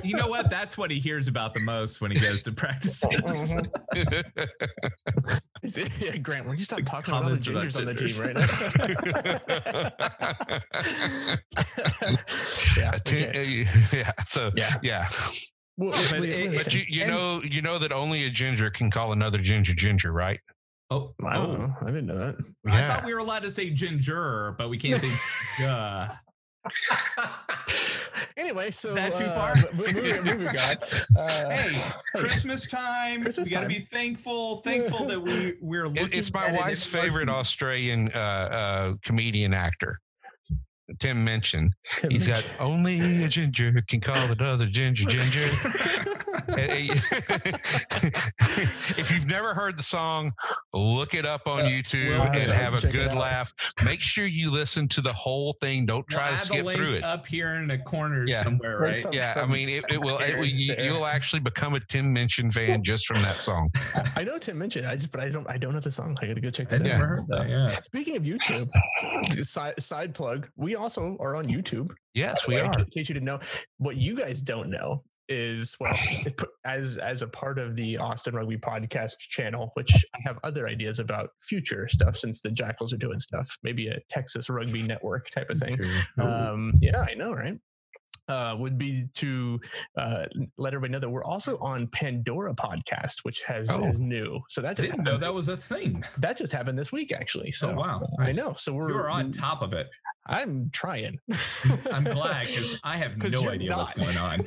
[0.05, 0.51] You know what?
[0.51, 3.03] That's what he hears about the most when he goes to practices.
[3.11, 3.67] Mhm.
[5.63, 7.85] Is it- yeah, Grant, would you stop talking about all the Comments about gingers on
[7.87, 8.37] the team right
[11.17, 12.77] now?
[12.77, 12.93] yeah.
[12.97, 13.67] Okay.
[13.67, 14.11] uh, yeah.
[14.29, 14.75] So Yeah.
[14.83, 15.09] yeah.
[15.79, 18.91] Well, But wait, it- But you, you know you know that only a ginger can
[18.91, 20.41] call another ginger ginger, right?
[20.91, 21.57] Oh, I don't oh.
[21.57, 21.75] know.
[21.83, 22.37] I didn't know that.
[22.67, 22.95] I Yeah.
[22.95, 25.13] thought we were allowed to say ginger, but we can't say
[25.67, 26.09] uh,
[28.37, 29.55] anyway, so That too uh, far?
[29.57, 30.57] mo- moving, moving on.
[30.57, 31.83] Uh, Hey,
[32.17, 33.23] Christmas time.
[33.23, 36.09] Christmas we got to be thankful, thankful that we we're looking.
[36.13, 37.29] It's my at it wife's in favorite person.
[37.31, 39.99] Australian uh, uh, comedian actor.
[41.01, 45.43] Tim Minchin Tim he's got only a ginger can call another ginger ginger.
[46.55, 46.89] Hey,
[48.99, 50.33] if you've never heard the song,
[50.73, 53.53] look it up on Uh, YouTube we'll and have to have a good laugh.
[53.85, 55.87] Make sure you listen to the whole thing.
[55.87, 57.05] Don't We'll try to add the skip link through it.
[57.05, 58.43] up here in a corner Yeah.
[58.43, 58.97] somewhere, right?
[58.97, 60.19] some- Yeah, I mean, it, it will.
[60.19, 63.71] It, will you, you'll actually become a Tim Minchin fan just from that song.
[64.17, 64.85] I know Tim Minchin.
[64.85, 65.49] I just, but I don't.
[65.49, 66.17] I don't know the song.
[66.21, 67.09] I got to go check that never out.
[67.09, 67.49] heard that.
[67.49, 67.69] Yeah.
[67.81, 70.49] Speaking of YouTube, side, side plug.
[70.57, 71.91] We also are on YouTube.
[72.15, 72.73] Yes, we are.
[72.79, 73.41] In case you didn't know,
[73.79, 75.95] what you guys don't know is well,
[76.65, 80.99] as as a part of the Austin Rugby podcast channel, which I have other ideas
[81.01, 85.51] about future stuff since the Jackals are doing stuff, maybe a Texas Rugby Network type
[85.51, 85.79] of thing.
[86.19, 87.59] Um, yeah, I know, right?
[88.29, 89.61] Uh, would be to
[89.97, 90.25] uh,
[90.59, 93.85] let everybody know that we're also on Pandora podcast, which has Oh.
[93.85, 94.41] is new.
[94.51, 96.03] So that I didn't know that was a thing.
[96.19, 97.53] that just happened this week, actually.
[97.53, 98.09] So oh wow!
[98.19, 98.55] I know.
[98.59, 99.87] So we're You were on top of it.
[100.29, 101.19] I'm trying.
[101.93, 104.41] I'm glad because I have no you're idea what's going on.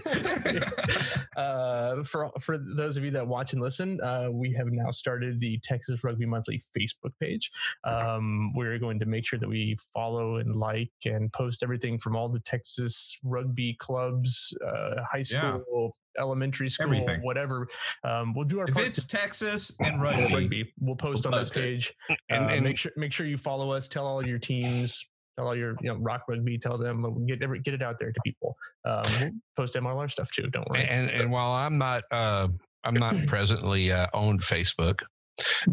[1.38, 5.40] uh, for for those of you that watch and listen, uh, we have now started
[5.40, 7.52] the Texas Rugby Monthly Facebook page.
[7.84, 12.16] Um, we're going to make sure that we follow and like and post everything from
[12.16, 15.60] all the Texas rugby clubs, uh, high Yeah.
[15.62, 17.22] school, elementary school, Everything.
[17.24, 17.68] whatever.
[18.04, 20.74] Um, we'll do our if part it's to- Texas and rugby, rugby.
[20.80, 21.62] We'll post on that post it.
[21.62, 21.94] page.
[22.30, 23.88] And- Uh, and- make sure make sure you follow us.
[23.88, 25.06] Tell all your teams.
[25.40, 26.58] Tell all your you know rock rugby.
[26.58, 28.58] Tell them uh, get every- get it out there to people.
[28.84, 30.48] Um, post MLR stuff too.
[30.50, 30.84] Don't worry.
[30.84, 32.50] And and while I'm not uh
[32.84, 35.00] I'm not presently uh, owned Facebook,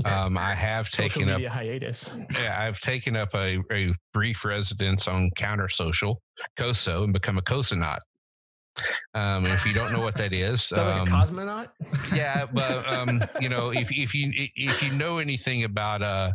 [0.05, 2.09] um, I have taken up hiatus.
[2.41, 6.23] yeah, I've taken up a, a brief residence on Counter Social,
[6.57, 7.99] COSO, and become a COSOnaut.
[9.14, 11.71] Um, if you don't know what that is, like um, a cosmonaut?
[12.14, 16.31] yeah, but um, you know, if if you if you know anything about uh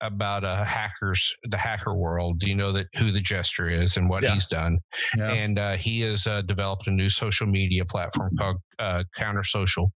[0.00, 4.08] about uh hackers, the hacker world, Do you know that who the Jester is and
[4.08, 4.34] what Yeah.
[4.34, 4.78] he's done,
[5.16, 5.32] Yeah.
[5.32, 9.90] and uh, he has uh, developed a new social media platform called uh, Counter Social.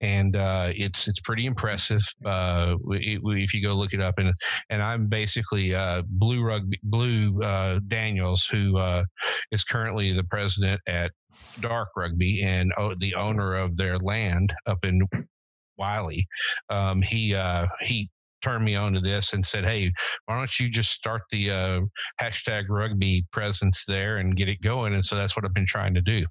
[0.00, 2.02] And uh, it's it's pretty impressive.
[2.24, 4.32] Uh, if you go look it up, and
[4.68, 9.04] and I'm basically uh, Blue Rugby Blue uh, Daniels, who uh,
[9.52, 11.12] is currently the president at
[11.60, 15.00] Dark Rugby and oh, the owner of their land up in
[15.78, 16.26] Wiley.
[16.68, 18.10] Um, he uh, he
[18.44, 19.90] turned me on to this and said, "Hey,
[20.26, 21.80] why don't you just start the uh,
[22.20, 25.94] hashtag Rugby presence there and get it going?" And so that's what I've been trying
[25.94, 26.24] to do.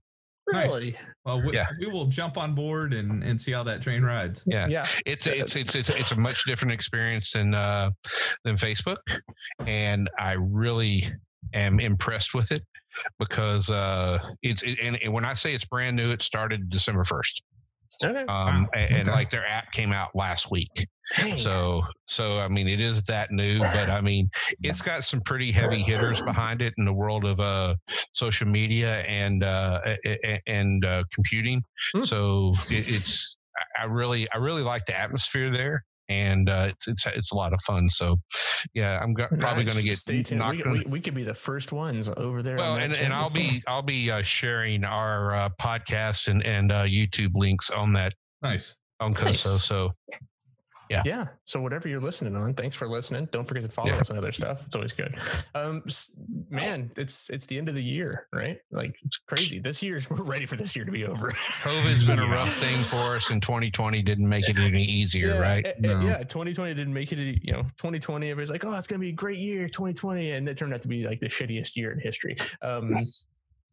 [0.51, 0.71] Nice.
[0.73, 0.97] Really?
[1.25, 1.65] Well, we, Yeah.
[1.79, 4.43] we will jump on board and, and see how that train rides.
[4.45, 4.67] Yeah.
[4.67, 4.85] Yeah.
[5.05, 7.91] It's it's it's it's, it's a much different experience than uh,
[8.43, 8.97] than Facebook,
[9.65, 11.05] and I really
[11.53, 12.63] am impressed with it
[13.19, 17.03] because uh, it's it, and, and when I say it's brand new, it started December
[17.03, 17.41] first.
[18.03, 18.21] Okay.
[18.21, 18.65] Um, Wow.
[18.75, 20.87] and, and like their app came out last week.
[21.17, 21.37] Dang.
[21.37, 24.29] So, so I mean, it is that new, but I mean,
[24.63, 27.75] it's got some pretty heavy hitters behind it in the world of uh,
[28.13, 29.79] social media and uh,
[30.47, 31.61] and uh, computing.
[31.93, 32.01] Hmm.
[32.01, 33.35] So it, it's
[33.79, 37.53] I really I really like the atmosphere there, and uh, it's it's it's a lot
[37.53, 37.89] of fun.
[37.89, 38.17] So,
[38.73, 40.39] yeah, I'm go- probably going to get Stay tuned.
[40.39, 42.57] knocked We, we, we could be the first ones over there.
[42.57, 43.13] well, on that and, and.
[43.13, 47.93] I'll be I'll be uh, sharing our uh, podcast and and uh, YouTube links on
[47.93, 48.75] that Nice.
[48.99, 49.25] on COSO.
[49.51, 49.63] Nice.
[49.63, 49.91] So
[51.05, 51.27] Yeah.
[51.45, 53.27] So whatever you're listening on, thanks for listening.
[53.31, 53.99] Don't forget to follow Yeah.
[54.01, 54.65] us on other stuff.
[54.65, 55.15] It's always good.
[55.55, 55.83] Um,
[56.49, 58.57] man, it's it's the end of the year, right?
[58.71, 59.59] Like it's crazy.
[59.59, 61.31] This year, we're ready for this year to be over.
[61.31, 65.37] COVID's been a rough thing for us, and 2020 didn't make it any easier, yeah,
[65.39, 65.65] right?
[65.65, 66.01] eh, eh, No.
[66.01, 67.17] Yeah, 2020 didn't make it.
[67.43, 70.57] You know, 2020, everybody's like, "Oh, it's gonna be a great year, 2020," and it
[70.57, 72.35] turned out to be like the shittiest year in history.
[72.61, 72.97] Um,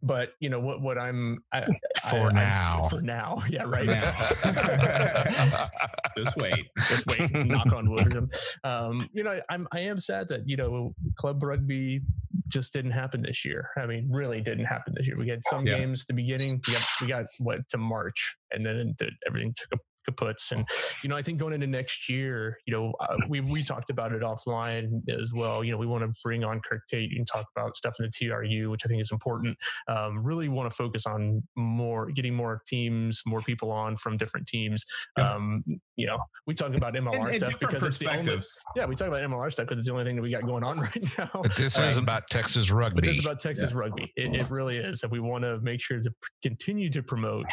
[0.03, 0.81] but you know what?
[0.81, 1.65] What I'm I,
[2.11, 2.89] For I- I'm now.
[2.89, 3.87] for now, yeah, right.
[3.87, 4.13] Now.
[6.17, 6.67] just wait.
[6.89, 8.31] just wait, knock on wood.
[8.65, 12.01] Um, you know, I'm I am sad that you know club rugby
[12.49, 13.69] just didn't happen this year.
[13.77, 15.17] I mean, really didn't happen this year.
[15.19, 15.79] We had some Yeah.
[15.79, 16.61] games at the beginning.
[16.67, 20.53] We got we got what to March, and then the, everything took a kaputs.
[20.53, 20.67] And
[21.03, 24.13] you know, I think going into next year, you know, uh, we we talked about
[24.13, 25.63] it offline as well.
[25.65, 28.11] You know, we want to bring on Kirk Tate and talk about stuff in the
[28.29, 29.57] TRU, which I think is important.
[29.89, 34.47] Um, really want to focus on more getting more teams, more people on from different
[34.47, 34.85] teams.
[35.17, 35.65] Um,
[35.97, 38.41] you know, we talk about MLR And, and stuff different because it's the only
[38.77, 40.65] yeah, we talk about MLR stuff because it's the only thing that we got going
[40.65, 41.31] on right now.
[41.43, 43.01] But this is Um, about Texas But rugby.
[43.03, 44.13] this is about Texas rugby.
[44.17, 46.11] It, it really is, and we want to make sure to
[46.43, 47.47] continue to promote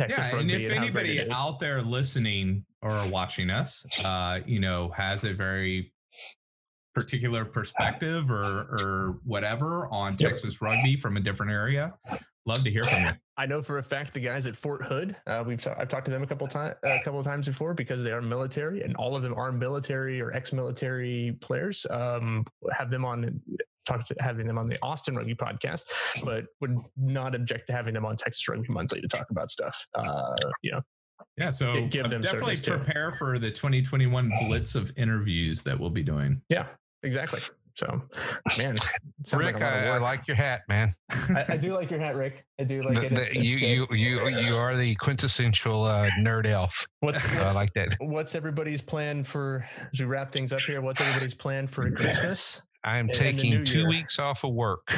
[0.00, 4.88] Texas yeah, and if great anybody out there listening or watching us, uh, you know,
[4.96, 5.92] has a very
[6.94, 10.30] particular perspective or or whatever on Yep.
[10.30, 11.92] Texas rugby from a different area,
[12.46, 13.10] love to hear from you.
[13.36, 15.16] I know for a fact the guys at Fort Hood.
[15.26, 17.74] Uh, we've ta- I've talked to them a couple times, a couple of times before
[17.74, 21.86] because they are military, and all of them are military or ex-military players.
[21.90, 23.40] Um, have them on.
[23.90, 25.82] Talk to having them on the Austin Rugby podcast,
[26.24, 29.84] but would not object to having them on Texas Rugby Monthly to talk about stuff.
[29.94, 30.80] Uh, you know,
[31.36, 32.84] Yeah, so Give- give them definitely service, too.
[32.84, 36.40] prepare for the 2021 blitz of interviews that we'll be doing.
[36.48, 36.66] yeah,
[37.02, 37.40] exactly.
[37.76, 38.02] So,
[38.58, 38.76] man,
[39.24, 40.90] sounds Rick, like a lot of I, I like your hat, man.
[41.10, 42.44] I, I do like your hat, Rick.
[42.60, 43.14] I do like The- it.
[43.14, 43.96] the- It's- it's you, good.
[43.96, 46.86] you, you, you are the quintessential uh, nerd elf.
[47.00, 47.88] What's, So I like that.
[48.00, 50.80] what's everybody's plan for as we wrap things up here?
[50.80, 52.62] What's everybody's plan for Christmas?
[52.82, 53.88] I am And taking two year.
[53.88, 54.90] weeks off of work.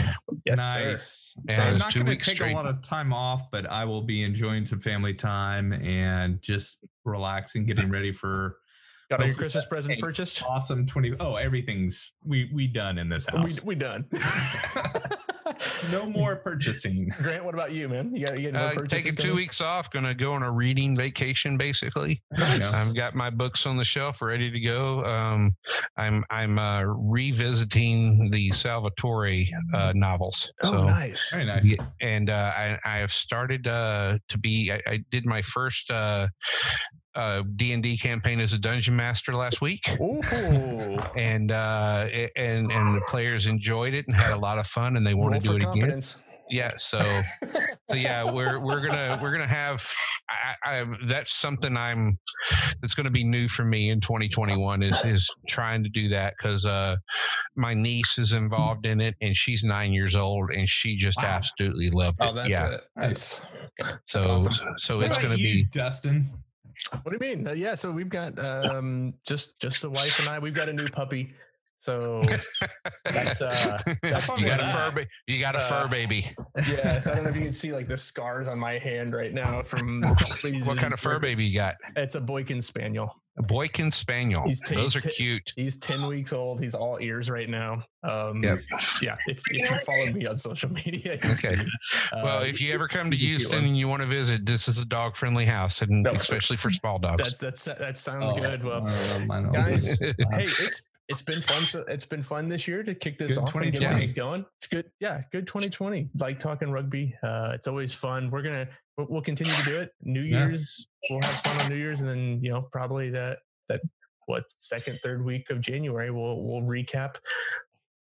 [0.45, 0.91] Yes, sir.
[0.91, 1.35] nice.
[1.49, 2.53] Yeah, so I'm not going to take straight.
[2.53, 6.85] a lot of time off, but I will be enjoying some family time and just
[7.05, 8.59] relaxing, getting ready for
[9.11, 10.43] Got all your Christmas presents purchased?
[10.45, 11.15] awesome 20.
[11.21, 13.65] Oh, everything's we we done in this We, house.
[13.65, 14.07] we done.
[15.91, 17.09] no more purchasing.
[17.23, 18.15] Grant, what about you, man?
[18.15, 19.37] You got you got no Uh, purchases taking two coming?
[19.37, 22.23] weeks off, gonna go on a reading vacation, basically.
[22.37, 22.73] Nice.
[22.73, 25.01] I've got my books on the shelf ready to go.
[25.01, 25.55] Um,
[25.97, 30.51] I'm I'm uh, revisiting the Salvatore uh, novels.
[30.65, 31.31] oh, so nice.
[31.33, 31.67] Very nice.
[31.67, 34.71] Yeah, and uh, I, I have started uh, to be.
[34.73, 35.91] I, I did my first
[37.15, 39.83] uh, uh, D and D campaign as a dungeon master last week,
[41.17, 42.07] and uh,
[42.37, 45.33] and and the players enjoyed it and had a lot of fun, and they want
[45.33, 46.03] Roll to do it again.
[46.51, 49.87] Yeah, so so yeah, we're we're gonna we're gonna have.
[50.29, 52.19] I, I that's something I'm.
[52.81, 56.35] That's going to be new for me in 2021 is is trying to do that
[56.37, 56.97] because uh,
[57.57, 61.29] my niece is involved in it and she's nine years old and she just Wow.
[61.29, 62.25] absolutely loved it.
[62.25, 62.85] Oh, that's yeah, it.
[62.97, 63.43] That's
[64.05, 64.55] so awesome.
[64.81, 66.29] so What it's going to be Dustin.
[67.03, 67.47] What do you mean?
[67.47, 70.39] Uh, yeah, so we've got um just just the wife and I.
[70.39, 71.35] We've got a new puppy.
[71.81, 72.23] So
[73.05, 76.25] that's uh that's you got a fur ba- you got a fur Uh, baby.
[76.69, 77.07] yes.
[77.09, 79.63] I don't know if you can see like the scars on my hand right now
[79.63, 80.01] from
[80.65, 81.75] What kind of fur baby you got?
[81.97, 83.22] It's a Boykin Spaniel.
[83.39, 84.43] A Boykin Spaniel.
[84.47, 85.53] He's ta- Those are he's ta- cute.
[85.57, 86.61] He's 10 weeks old.
[86.63, 87.83] He's all ears right now.
[88.03, 88.59] Um, Yep.
[89.01, 89.17] Yeah.
[89.27, 91.37] If, if you follow me on social media, you Okay.
[91.37, 91.69] see that.
[92.13, 94.69] Well, Uh, if you ever come to you Houston and you want to visit, this
[94.69, 96.11] is a dog friendly house, and No.
[96.11, 97.39] especially for small dogs.
[97.39, 98.63] that's that's that sounds Oh, good.
[98.65, 100.15] Well, I love mine all guys, hey,
[100.59, 101.63] it's it's been fun.
[101.65, 104.47] So it's been fun this year to kick this Good off and get things going.
[104.59, 104.91] It's good.
[105.01, 106.11] Yeah, good 2020.
[106.19, 107.15] Like talking rugby.
[107.23, 108.31] Uh, it's always fun.
[108.31, 108.69] We're gonna we'll,
[109.09, 109.91] we'll continue to do it.
[110.03, 110.47] New Yeah.
[110.47, 113.39] Year's, we'll have fun on New Year's, and then you know probably that
[113.69, 113.81] that
[114.27, 117.17] what second third week of January we'll we'll recap.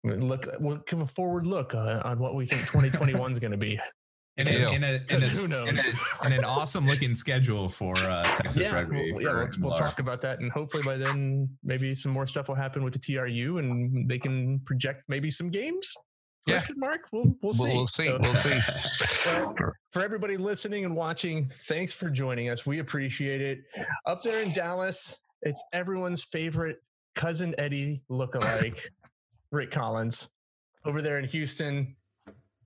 [0.05, 3.57] Look, we'll give a forward look uh, on what we think 2021 is going to
[3.57, 3.78] be.
[4.36, 5.68] And, a, and, a, Because a, who knows?
[5.68, 9.12] and, a- and an awesome looking schedule for uh, Texas yeah, Rugby.
[9.12, 12.48] we'll, yeah, we'll, we'll talk about that, and hopefully by then maybe some more stuff
[12.48, 15.94] will happen with the TRU, and they can project maybe some games.
[16.47, 16.55] Yeah.
[16.55, 17.09] Question mark.
[17.12, 17.72] We'll we'll see.
[17.72, 18.07] We'll see.
[18.09, 18.59] So, We'll see.
[19.26, 19.55] well,
[19.90, 22.66] for everybody listening and watching, thanks for joining us.
[22.66, 23.61] We appreciate it.
[24.07, 26.78] Up there in Dallas, it's everyone's favorite
[27.14, 28.80] cousin Eddie lookalike,
[29.53, 30.30] Rick Collins.
[30.84, 31.95] Over there in Houston,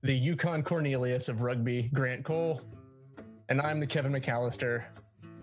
[0.01, 2.61] the Yukon Cornelius of rugby, Grant Cole,
[3.47, 4.85] and I'm the Kevin McAllister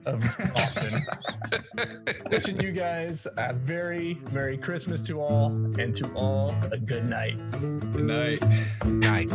[0.06, 0.24] of
[0.56, 1.06] Austin.
[2.30, 7.36] Wishing you guys a very Merry Christmas to all, and to all a good night.
[7.92, 8.42] Good night.
[8.84, 9.32] Night.